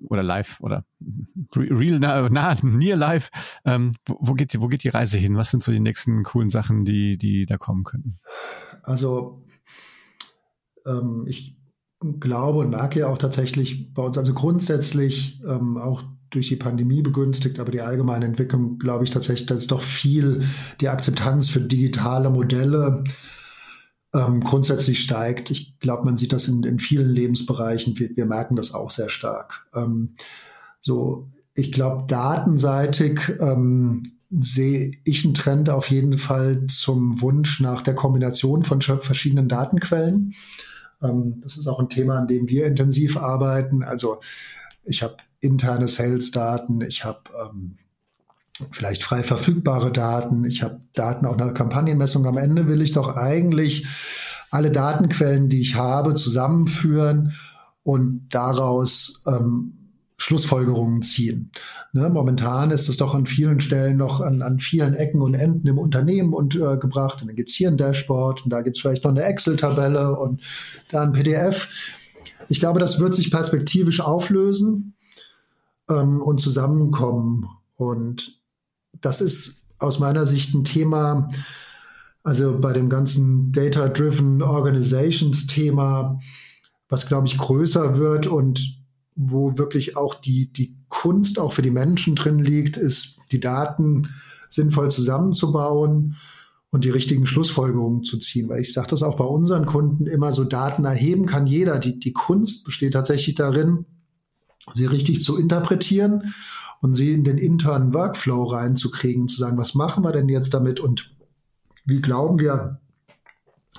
oder 0.10 0.24
live 0.24 0.60
oder 0.60 0.84
real, 1.56 2.00
nah, 2.00 2.28
nah 2.28 2.58
near 2.62 2.98
live? 2.98 3.30
Ähm, 3.64 3.94
wo, 4.06 4.18
wo, 4.20 4.34
geht 4.34 4.52
die, 4.52 4.60
wo 4.60 4.68
geht 4.68 4.84
die 4.84 4.90
Reise 4.90 5.18
hin? 5.18 5.38
Was 5.38 5.50
sind 5.50 5.64
so 5.64 5.72
die 5.72 5.80
nächsten 5.80 6.24
coolen 6.24 6.50
Sachen, 6.50 6.84
die, 6.84 7.18
die 7.18 7.46
da 7.46 7.58
kommen 7.58 7.86
könnten? 7.86 8.20
Also, 8.84 9.38
ähm, 10.86 11.24
ich 11.26 11.56
glaube 12.00 12.60
und 12.60 12.70
merke 12.70 13.00
ja 13.00 13.08
auch 13.08 13.18
tatsächlich 13.18 13.94
bei 13.94 14.04
uns, 14.04 14.18
also 14.18 14.34
grundsätzlich 14.34 15.42
ähm, 15.44 15.78
auch 15.78 16.04
durch 16.30 16.50
die 16.50 16.56
Pandemie 16.56 17.02
begünstigt, 17.02 17.60
aber 17.60 17.72
die 17.72 17.82
allgemeine 17.82 18.26
Entwicklung, 18.26 18.80
glaube 18.80 19.06
ich 19.06 19.12
tatsächlich, 19.12 19.48
dass 19.48 19.68
doch 19.68 19.82
viel 19.82 20.46
die 20.82 20.90
Akzeptanz 20.90 21.50
für 21.50 21.62
digitale 21.62 22.30
Modelle 22.30 23.04
ähm, 24.14 24.42
grundsätzlich 24.42 25.00
steigt. 25.00 25.52
Ich 25.52 25.80
glaube, 25.80 26.06
man 26.06 26.18
sieht 26.18 26.34
das 26.34 26.48
in, 26.48 26.64
in 26.64 26.80
vielen 26.80 27.10
Lebensbereichen. 27.10 27.98
Wir, 27.98 28.10
wir, 28.16 28.26
merken 28.26 28.56
das 28.56 28.74
auch 28.74 28.92
sehr 28.92 29.10
stark. 29.10 29.66
Ähm, 29.74 30.14
so, 30.80 31.28
ich 31.56 31.72
glaube, 31.72 32.06
datenseitig 32.08 33.20
ähm, 33.40 34.18
sehe 34.30 34.92
ich 35.06 35.24
einen 35.24 35.34
Trend 35.34 35.70
auf 35.70 35.90
jeden 35.90 36.18
Fall 36.18 36.68
zum 36.68 37.22
Wunsch 37.22 37.62
nach 37.62 37.82
der 37.82 37.96
Kombination 37.96 38.64
von 38.64 38.82
verschiedenen 38.82 39.48
Datenquellen. 39.48 40.34
Ähm, 41.02 41.42
das 41.42 41.58
ist 41.58 41.68
auch 41.68 41.80
ein 41.80 41.90
Thema, 41.90 42.18
an 42.18 42.28
dem 42.28 42.48
wir 42.50 42.66
intensiv 42.66 43.18
arbeiten. 43.18 43.84
Also 43.84 44.20
ich 44.84 45.04
habe 45.04 45.18
interne 45.40 45.88
Sales-Daten, 45.88 46.82
ich 46.82 47.04
habe 47.06 47.22
ähm, 47.46 47.78
vielleicht 48.72 49.04
frei 49.04 49.24
verfügbare 49.24 49.92
Daten, 49.92 50.46
ich 50.46 50.64
habe 50.64 50.82
Daten 50.94 51.26
auch 51.26 51.38
nach 51.38 51.54
Kampagnenmessung. 51.54 52.26
Am 52.26 52.38
Ende 52.38 52.68
will 52.68 52.82
ich 52.82 52.94
doch 52.94 53.16
eigentlich 53.16 53.88
alle 54.50 54.72
Datenquellen, 54.72 55.50
die 55.50 55.62
ich 55.62 55.76
habe, 55.76 56.14
zusammenführen 56.16 57.34
und 57.84 58.30
daraus 58.30 59.24
ähm, 59.28 59.87
Schlussfolgerungen 60.20 61.04
ziehen. 61.04 61.52
Ne, 61.94 62.10
momentan 62.10 62.72
ist 62.72 62.90
es 62.90 62.98
doch 62.98 63.14
an 63.14 63.28
vielen 63.28 63.60
Stellen 63.60 63.98
noch 63.98 64.20
an, 64.20 64.42
an 64.42 64.60
vielen 64.60 64.96
Ecken 64.96 65.22
und 65.22 65.36
Enden 65.36 65.68
im 65.68 65.78
Unternehmen 65.78 66.34
und, 66.34 66.56
äh, 66.56 66.78
gebracht. 66.78 67.22
Und 67.22 67.28
dann 67.28 67.36
gibt's 67.36 67.54
hier 67.54 67.70
ein 67.70 67.78
Dashboard 67.78 68.44
und 68.44 68.52
da 68.52 68.62
gibt's 68.62 68.82
vielleicht 68.82 69.04
noch 69.04 69.12
eine 69.12 69.24
Excel-Tabelle 69.24 70.18
und 70.18 70.42
da 70.90 71.04
ein 71.04 71.12
PDF. 71.12 71.70
Ich 72.50 72.60
glaube, 72.60 72.80
das 72.80 73.00
wird 73.00 73.14
sich 73.14 73.30
perspektivisch 73.30 74.02
auflösen 74.02 74.96
ähm, 75.90 76.22
und 76.22 76.40
zusammenkommen. 76.40 77.48
Und 77.76 78.40
das 79.00 79.22
ist 79.22 79.62
aus 79.78 80.00
meiner 80.00 80.26
Sicht 80.26 80.56
ein 80.56 80.64
Thema, 80.64 81.28
also 82.24 82.60
bei 82.60 82.74
dem 82.74 82.90
ganzen 82.90 83.52
Data-Driven 83.52 84.42
Organizations-Thema, 84.42 86.20
was, 86.90 87.06
glaube 87.06 87.28
ich, 87.28 87.38
größer 87.38 87.98
wird 87.98 88.26
und 88.26 88.77
wo 89.18 89.58
wirklich 89.58 89.98
auch 89.98 90.14
die, 90.14 90.52
die 90.54 90.76
Kunst 90.88 91.40
auch 91.40 91.52
für 91.52 91.64
die 91.64 91.72
Menschen 91.72 92.16
drin 92.16 92.40
liegt, 92.40 92.78
ist, 92.78 93.20
die 93.32 93.40
Daten 93.40 94.10
sinnvoll 94.50 94.90
zusammenzubauen 94.92 96.16
und 96.70 96.86
die 96.86 96.92
richtigen 96.92 97.26
Schlussfolgerungen 97.26 98.04
zu 98.04 98.20
ziehen. 98.20 98.48
Weil 98.48 98.62
ich 98.62 98.72
sage 98.72 98.90
das 98.90 99.04
auch 99.04 99.18
bei 99.18 99.26
unseren 99.26 99.66
Kunden 99.66 100.06
immer 100.06 100.34
so, 100.34 100.44
Daten 100.44 100.86
erheben 100.86 101.26
kann 101.26 101.48
jeder. 101.48 101.80
Die, 101.80 102.00
die 102.00 102.14
Kunst 102.14 102.64
besteht 102.64 102.94
tatsächlich 102.94 103.36
darin, 103.36 103.86
sie 104.74 104.86
richtig 104.86 105.22
zu 105.22 105.38
interpretieren 105.38 106.34
und 106.82 106.94
sie 106.94 107.12
in 107.12 107.24
den 107.24 107.38
internen 107.38 107.94
Workflow 107.94 108.44
reinzukriegen, 108.44 109.28
zu 109.28 109.38
sagen, 109.38 109.58
was 109.58 109.74
machen 109.74 110.04
wir 110.04 110.12
denn 110.12 110.30
jetzt 110.30 110.54
damit 110.54 110.80
und 110.80 111.12
wie 111.86 112.02
glauben 112.02 112.40
wir, 112.40 112.80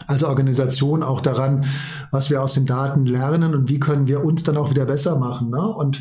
als 0.06 0.22
Organisation 0.22 1.02
auch 1.02 1.20
daran, 1.20 1.64
was 2.10 2.30
wir 2.30 2.42
aus 2.42 2.54
den 2.54 2.66
Daten 2.66 3.06
lernen 3.06 3.54
und 3.54 3.68
wie 3.68 3.80
können 3.80 4.06
wir 4.06 4.24
uns 4.24 4.42
dann 4.42 4.56
auch 4.56 4.70
wieder 4.70 4.86
besser 4.86 5.18
machen. 5.18 5.50
Ne? 5.50 5.66
Und 5.66 6.00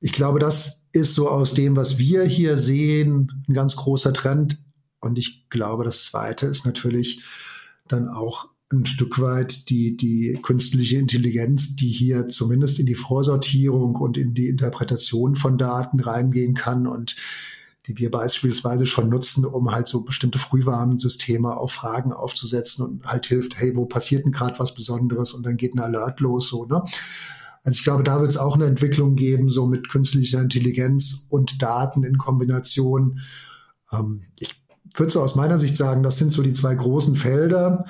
ich 0.00 0.12
glaube, 0.12 0.38
das 0.38 0.82
ist 0.92 1.14
so 1.14 1.28
aus 1.28 1.54
dem, 1.54 1.76
was 1.76 1.98
wir 1.98 2.24
hier 2.24 2.56
sehen, 2.56 3.44
ein 3.48 3.54
ganz 3.54 3.76
großer 3.76 4.12
Trend. 4.12 4.62
Und 5.00 5.18
ich 5.18 5.48
glaube, 5.48 5.84
das 5.84 6.04
Zweite 6.04 6.46
ist 6.46 6.66
natürlich 6.66 7.22
dann 7.86 8.08
auch 8.08 8.48
ein 8.70 8.84
Stück 8.84 9.20
weit 9.20 9.70
die, 9.70 9.96
die 9.96 10.38
künstliche 10.42 10.98
Intelligenz, 10.98 11.74
die 11.74 11.88
hier 11.88 12.28
zumindest 12.28 12.78
in 12.78 12.86
die 12.86 12.94
Vorsortierung 12.94 13.94
und 13.96 14.18
in 14.18 14.34
die 14.34 14.48
Interpretation 14.48 15.36
von 15.36 15.56
Daten 15.56 16.00
reingehen 16.00 16.54
kann 16.54 16.86
und 16.86 17.16
die 17.88 17.96
wir 17.96 18.10
beispielsweise 18.10 18.84
schon 18.84 19.08
nutzen, 19.08 19.46
um 19.46 19.72
halt 19.72 19.88
so 19.88 20.02
bestimmte 20.02 20.38
Frühwarnsysteme 20.38 21.56
auf 21.56 21.72
Fragen 21.72 22.12
aufzusetzen 22.12 22.84
und 22.84 23.06
halt 23.06 23.26
hilft, 23.26 23.58
hey, 23.58 23.74
wo 23.74 23.86
passiert 23.86 24.26
denn 24.26 24.32
gerade 24.32 24.58
was 24.58 24.74
Besonderes 24.74 25.32
und 25.32 25.46
dann 25.46 25.56
geht 25.56 25.74
ein 25.74 25.80
Alert 25.80 26.20
los, 26.20 26.48
so, 26.48 26.66
ne? 26.66 26.84
Also 27.64 27.78
ich 27.78 27.84
glaube, 27.84 28.04
da 28.04 28.20
wird 28.20 28.30
es 28.30 28.36
auch 28.36 28.54
eine 28.54 28.66
Entwicklung 28.66 29.16
geben, 29.16 29.50
so 29.50 29.66
mit 29.66 29.88
künstlicher 29.88 30.40
Intelligenz 30.40 31.26
und 31.28 31.60
Daten 31.60 32.04
in 32.04 32.16
Kombination. 32.16 33.20
Ähm, 33.92 34.22
ich 34.38 34.62
würde 34.94 35.10
so 35.10 35.20
aus 35.20 35.34
meiner 35.34 35.58
Sicht 35.58 35.76
sagen, 35.76 36.02
das 36.02 36.18
sind 36.18 36.30
so 36.30 36.42
die 36.42 36.52
zwei 36.52 36.74
großen 36.74 37.16
Felder. 37.16 37.84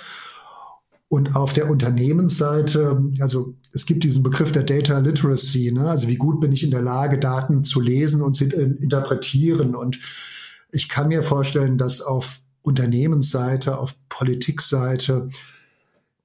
Und 1.11 1.37
auf 1.37 1.55
der 1.55 1.71
Unternehmensseite, 1.71 3.03
also 3.21 3.55
es 3.73 3.87
gibt 3.87 4.05
diesen 4.05 4.23
Begriff 4.23 4.53
der 4.53 4.65
Data 4.65 4.99
Literacy, 4.99 5.73
ne? 5.73 5.89
also 5.89 6.07
wie 6.07 6.17
gut 6.17 6.39
bin 6.39 6.53
ich 6.53 6.65
in 6.65 6.71
der 6.71 6.83
Lage, 6.83 7.19
Daten 7.19 7.65
zu 7.65 7.81
lesen 7.81 8.21
und 8.21 8.35
zu 8.35 8.45
interpretieren. 8.45 9.75
Und 9.75 9.99
ich 10.71 10.91
kann 10.91 11.09
mir 11.09 11.23
vorstellen, 11.23 11.79
dass 11.79 12.03
auf 12.03 12.41
Unternehmensseite, 12.61 13.79
auf 13.79 13.97
Politikseite 14.11 15.31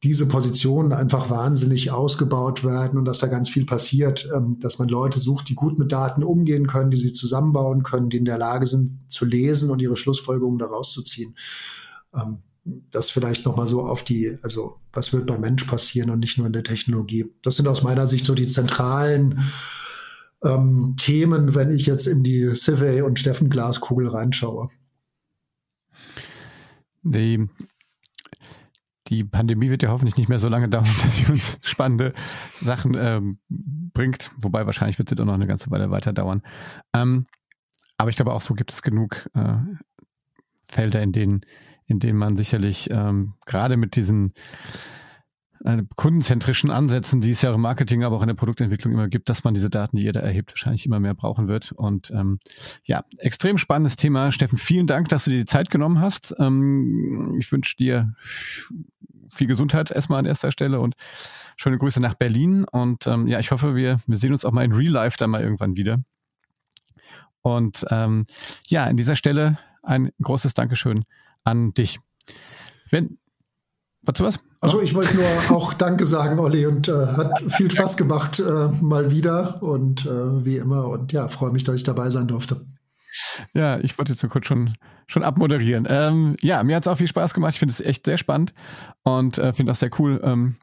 diese 0.04 0.28
Positionen 0.28 0.92
einfach 0.92 1.30
wahnsinnig 1.30 1.92
ausgebaut 1.92 2.66
werden 2.66 3.00
und 3.00 3.06
dass 3.06 3.20
da 3.20 3.28
ganz 3.28 3.48
viel 3.48 3.66
passiert, 3.66 4.28
ähm, 4.36 4.60
dass 4.60 4.78
man 4.78 4.90
Leute 4.90 5.22
sucht, 5.22 5.48
die 5.48 5.56
gut 5.56 5.80
mit 5.80 5.94
Daten 5.94 6.24
umgehen 6.24 6.68
können, 6.68 6.92
die 6.92 6.98
sie 6.98 7.14
zusammenbauen 7.14 7.84
können, 7.84 8.10
die 8.10 8.18
in 8.18 8.26
der 8.26 8.38
Lage 8.38 8.68
sind 8.68 9.00
zu 9.08 9.24
lesen 9.24 9.72
und 9.72 9.82
ihre 9.82 9.96
Schlussfolgerungen 9.96 10.60
daraus 10.60 10.92
zu 10.92 11.04
ziehen. 11.04 11.36
Das 12.66 13.10
vielleicht 13.10 13.46
nochmal 13.46 13.68
so 13.68 13.82
auf 13.82 14.04
die, 14.04 14.38
also 14.42 14.80
was 14.94 15.12
wird 15.12 15.28
beim 15.28 15.42
Mensch 15.42 15.66
passieren 15.66 16.10
und 16.10 16.20
nicht 16.20 16.38
nur 16.38 16.48
in 16.48 16.54
der 16.54 16.64
Technologie. 16.64 17.26
Das 17.42 17.58
sind 17.58 17.68
aus 17.68 17.84
meiner 17.84 18.08
Sicht 18.08 18.26
so 18.26 18.36
die 18.36 18.48
zentralen 18.48 19.44
ähm, 20.44 20.96
Themen, 20.98 21.56
wenn 21.56 21.72
ich 21.72 21.86
jetzt 21.86 22.08
in 22.08 22.24
die 22.24 22.56
Civey 22.56 23.02
und 23.02 23.20
Steffen 23.20 23.50
Glaskugel 23.50 24.08
reinschaue. 24.08 24.70
Die, 27.04 27.50
die 29.08 29.24
Pandemie 29.26 29.70
wird 29.70 29.84
ja 29.84 29.90
hoffentlich 29.90 30.16
nicht 30.16 30.30
mehr 30.30 30.40
so 30.40 30.48
lange 30.48 30.70
dauern, 30.70 30.88
dass 31.02 31.18
sie 31.18 31.26
uns 31.32 31.60
spannende 31.64 32.14
Sachen 32.62 32.96
ähm, 32.98 33.40
bringt. 33.50 34.32
Wobei 34.38 34.66
wahrscheinlich 34.66 34.98
wird 35.00 35.10
sie 35.10 35.16
doch 35.16 35.26
noch 35.26 35.34
eine 35.34 35.48
ganze 35.48 35.70
Weile 35.70 35.92
weiter 35.92 36.14
dauern. 36.14 36.44
Ähm, 36.94 37.28
aber 37.98 38.10
ich 38.10 38.16
glaube 38.16 38.34
auch 38.34 38.42
so 38.42 38.54
gibt 38.54 38.72
es 38.72 38.82
genug 38.82 39.30
äh, 39.34 39.58
Felder, 40.66 41.02
in 41.02 41.12
denen 41.12 41.42
in 41.88 42.00
denen 42.00 42.18
man 42.18 42.38
sicherlich 42.38 42.90
ähm, 42.92 43.34
gerade 43.46 43.78
mit 43.78 43.96
diesen 43.96 44.34
äh, 45.64 45.84
kundenzentrischen 45.96 46.70
Ansätzen, 46.70 47.22
die 47.22 47.32
es 47.32 47.42
ja 47.42 47.54
im 47.54 47.62
Marketing, 47.62 48.04
aber 48.04 48.18
auch 48.18 48.22
in 48.22 48.28
der 48.28 48.36
Produktentwicklung 48.36 48.94
immer 48.94 49.08
gibt, 49.08 49.30
dass 49.30 49.44
man 49.44 49.54
diese 49.54 49.70
Daten, 49.70 49.96
die 49.96 50.04
jeder 50.04 50.22
erhebt, 50.22 50.52
wahrscheinlich 50.52 50.86
immer 50.86 51.00
mehr 51.00 51.14
brauchen 51.14 51.48
wird. 51.48 51.72
Und 51.72 52.12
ähm, 52.12 52.40
ja, 52.84 53.04
extrem 53.18 53.58
spannendes 53.58 53.96
Thema. 53.96 54.32
Steffen, 54.32 54.58
vielen 54.58 54.88
Dank, 54.88 55.10
dass 55.10 55.26
du 55.26 55.32
dir 55.32 55.40
die 55.40 55.46
Zeit 55.46 55.70
genommen 55.70 56.00
hast. 56.00 56.36
Ähm, 56.38 57.38
ich 57.40 57.52
wünsche 57.52 57.78
dir 57.78 58.14
viel 59.30 59.48
Gesundheit 59.48 59.90
erstmal 59.90 60.20
an 60.20 60.26
erster 60.26 60.52
Stelle 60.52 60.80
und 60.80 60.96
schöne 61.56 61.78
Grüße 61.78 62.02
nach 62.02 62.16
Berlin. 62.16 62.66
Und 62.66 63.08
ähm, 63.08 63.28
ja, 63.28 63.40
ich 63.40 63.52
hoffe, 63.52 63.76
wir, 63.76 64.02
wir 64.06 64.18
sehen 64.18 64.34
uns 64.34 64.46
auch 64.46 64.52
mal 64.52 64.66
in 64.66 64.74
Real 64.74 64.92
Life 64.92 65.18
dann 65.18 65.30
mal 65.30 65.42
irgendwann 65.42 65.76
wieder. 65.76 66.00
Und 67.42 67.86
ähm, 67.90 68.26
ja, 68.68 68.86
an 68.86 68.98
dieser 68.98 69.16
Stelle 69.16 69.58
ein 69.82 70.12
großes 70.22 70.54
Dankeschön 70.54 71.04
an 71.44 71.74
dich. 71.74 72.00
Wenn, 72.90 73.18
was 74.02 74.16
du 74.16 74.24
was? 74.24 74.40
Also 74.62 74.82
ich 74.82 74.94
wollte 74.94 75.16
nur 75.16 75.26
auch 75.50 75.74
Danke 75.74 76.06
sagen, 76.06 76.40
Olli, 76.40 76.66
und 76.66 76.88
äh, 76.88 77.08
hat 77.08 77.44
viel 77.52 77.70
Spaß 77.70 77.98
gemacht 77.98 78.40
äh, 78.40 78.70
mal 78.82 79.12
wieder 79.12 79.62
und 79.62 80.06
äh, 80.06 80.46
wie 80.46 80.58
immer 80.58 80.88
und 80.88 81.12
ja, 81.12 81.28
freue 81.28 81.52
mich, 81.52 81.64
dass 81.64 81.76
ich 81.76 81.84
dabei 81.84 82.10
sein 82.10 82.28
durfte. 82.28 82.66
Ja, 83.54 83.80
ich 83.80 83.98
wollte 83.98 84.14
jetzt 84.14 84.22
so 84.22 84.28
kurz 84.28 84.46
schon, 84.46 84.74
schon 85.08 85.24
abmoderieren. 85.24 85.86
Ähm, 85.90 86.36
ja, 86.42 86.64
mir 86.64 86.76
hat 86.76 86.86
es 86.86 86.92
auch 86.92 86.98
viel 86.98 87.08
Spaß 87.08 87.34
gemacht. 87.34 87.54
Ich 87.54 87.60
finde 87.60 87.74
es 87.74 87.82
echt 87.82 88.06
sehr 88.06 88.18
spannend 88.18 88.54
und 89.04 89.38
äh, 89.38 89.54
finde 89.54 89.72
auch 89.72 89.76
sehr 89.76 89.92
cool, 90.00 90.22
ähm, 90.24 90.56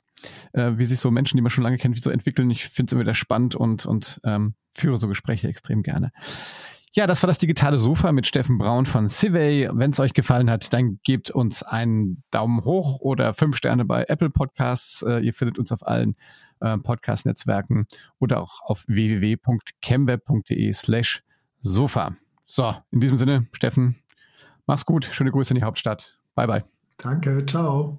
äh, 0.53 0.73
wie 0.77 0.85
sich 0.85 0.99
so 0.99 1.11
Menschen, 1.11 1.37
die 1.37 1.43
man 1.43 1.51
schon 1.51 1.64
lange 1.64 1.79
kennt, 1.79 1.97
wie 1.97 2.01
so 2.01 2.11
entwickeln. 2.11 2.51
Ich 2.51 2.69
finde 2.69 2.90
es 2.90 2.93
immer 2.93 3.03
wieder 3.03 3.14
spannend 3.14 3.55
und, 3.55 3.87
und 3.87 4.21
ähm, 4.25 4.55
führe 4.75 4.99
so 4.99 5.09
Gespräche 5.09 5.49
extrem 5.49 5.83
gerne. 5.83 6.11
Ja, 6.92 7.07
das 7.07 7.22
war 7.22 7.29
das 7.29 7.38
digitale 7.38 7.79
Sofa 7.79 8.11
mit 8.11 8.26
Steffen 8.26 8.59
Braun 8.59 8.85
von 8.85 9.09
Civey. 9.09 9.68
Wenn 9.72 9.92
es 9.92 10.00
euch 10.00 10.12
gefallen 10.12 10.50
hat, 10.50 10.72
dann 10.72 10.98
gebt 11.05 11.31
uns 11.31 11.62
einen 11.62 12.24
Daumen 12.33 12.64
hoch 12.64 12.98
oder 13.00 13.33
fünf 13.33 13.57
Sterne 13.57 13.85
bei 13.85 14.07
Apple 14.09 14.31
Podcasts. 14.31 15.03
Äh, 15.03 15.20
ihr 15.20 15.33
findet 15.33 15.61
uns 15.61 15.70
auf 15.70 15.87
allen 15.87 16.16
äh, 16.61 16.76
Podcast-Netzwerken 16.78 17.86
oder 18.18 18.41
auch 18.41 18.61
auf 18.62 18.84
www.chemweb.de 18.88 20.72
slash 20.72 21.22
Sofa. 21.59 22.16
So, 22.47 22.74
in 22.91 23.01
diesem 23.01 23.18
Sinne, 23.18 23.47
Steffen, 23.53 24.03
mach's 24.66 24.84
gut. 24.84 25.05
Schöne 25.05 25.30
Grüße 25.30 25.55
in 25.55 25.59
die 25.61 25.64
Hauptstadt. 25.64 26.18
Bye, 26.34 26.49
bye. 26.49 26.64
Danke, 26.99 27.47
ciao. 27.47 27.99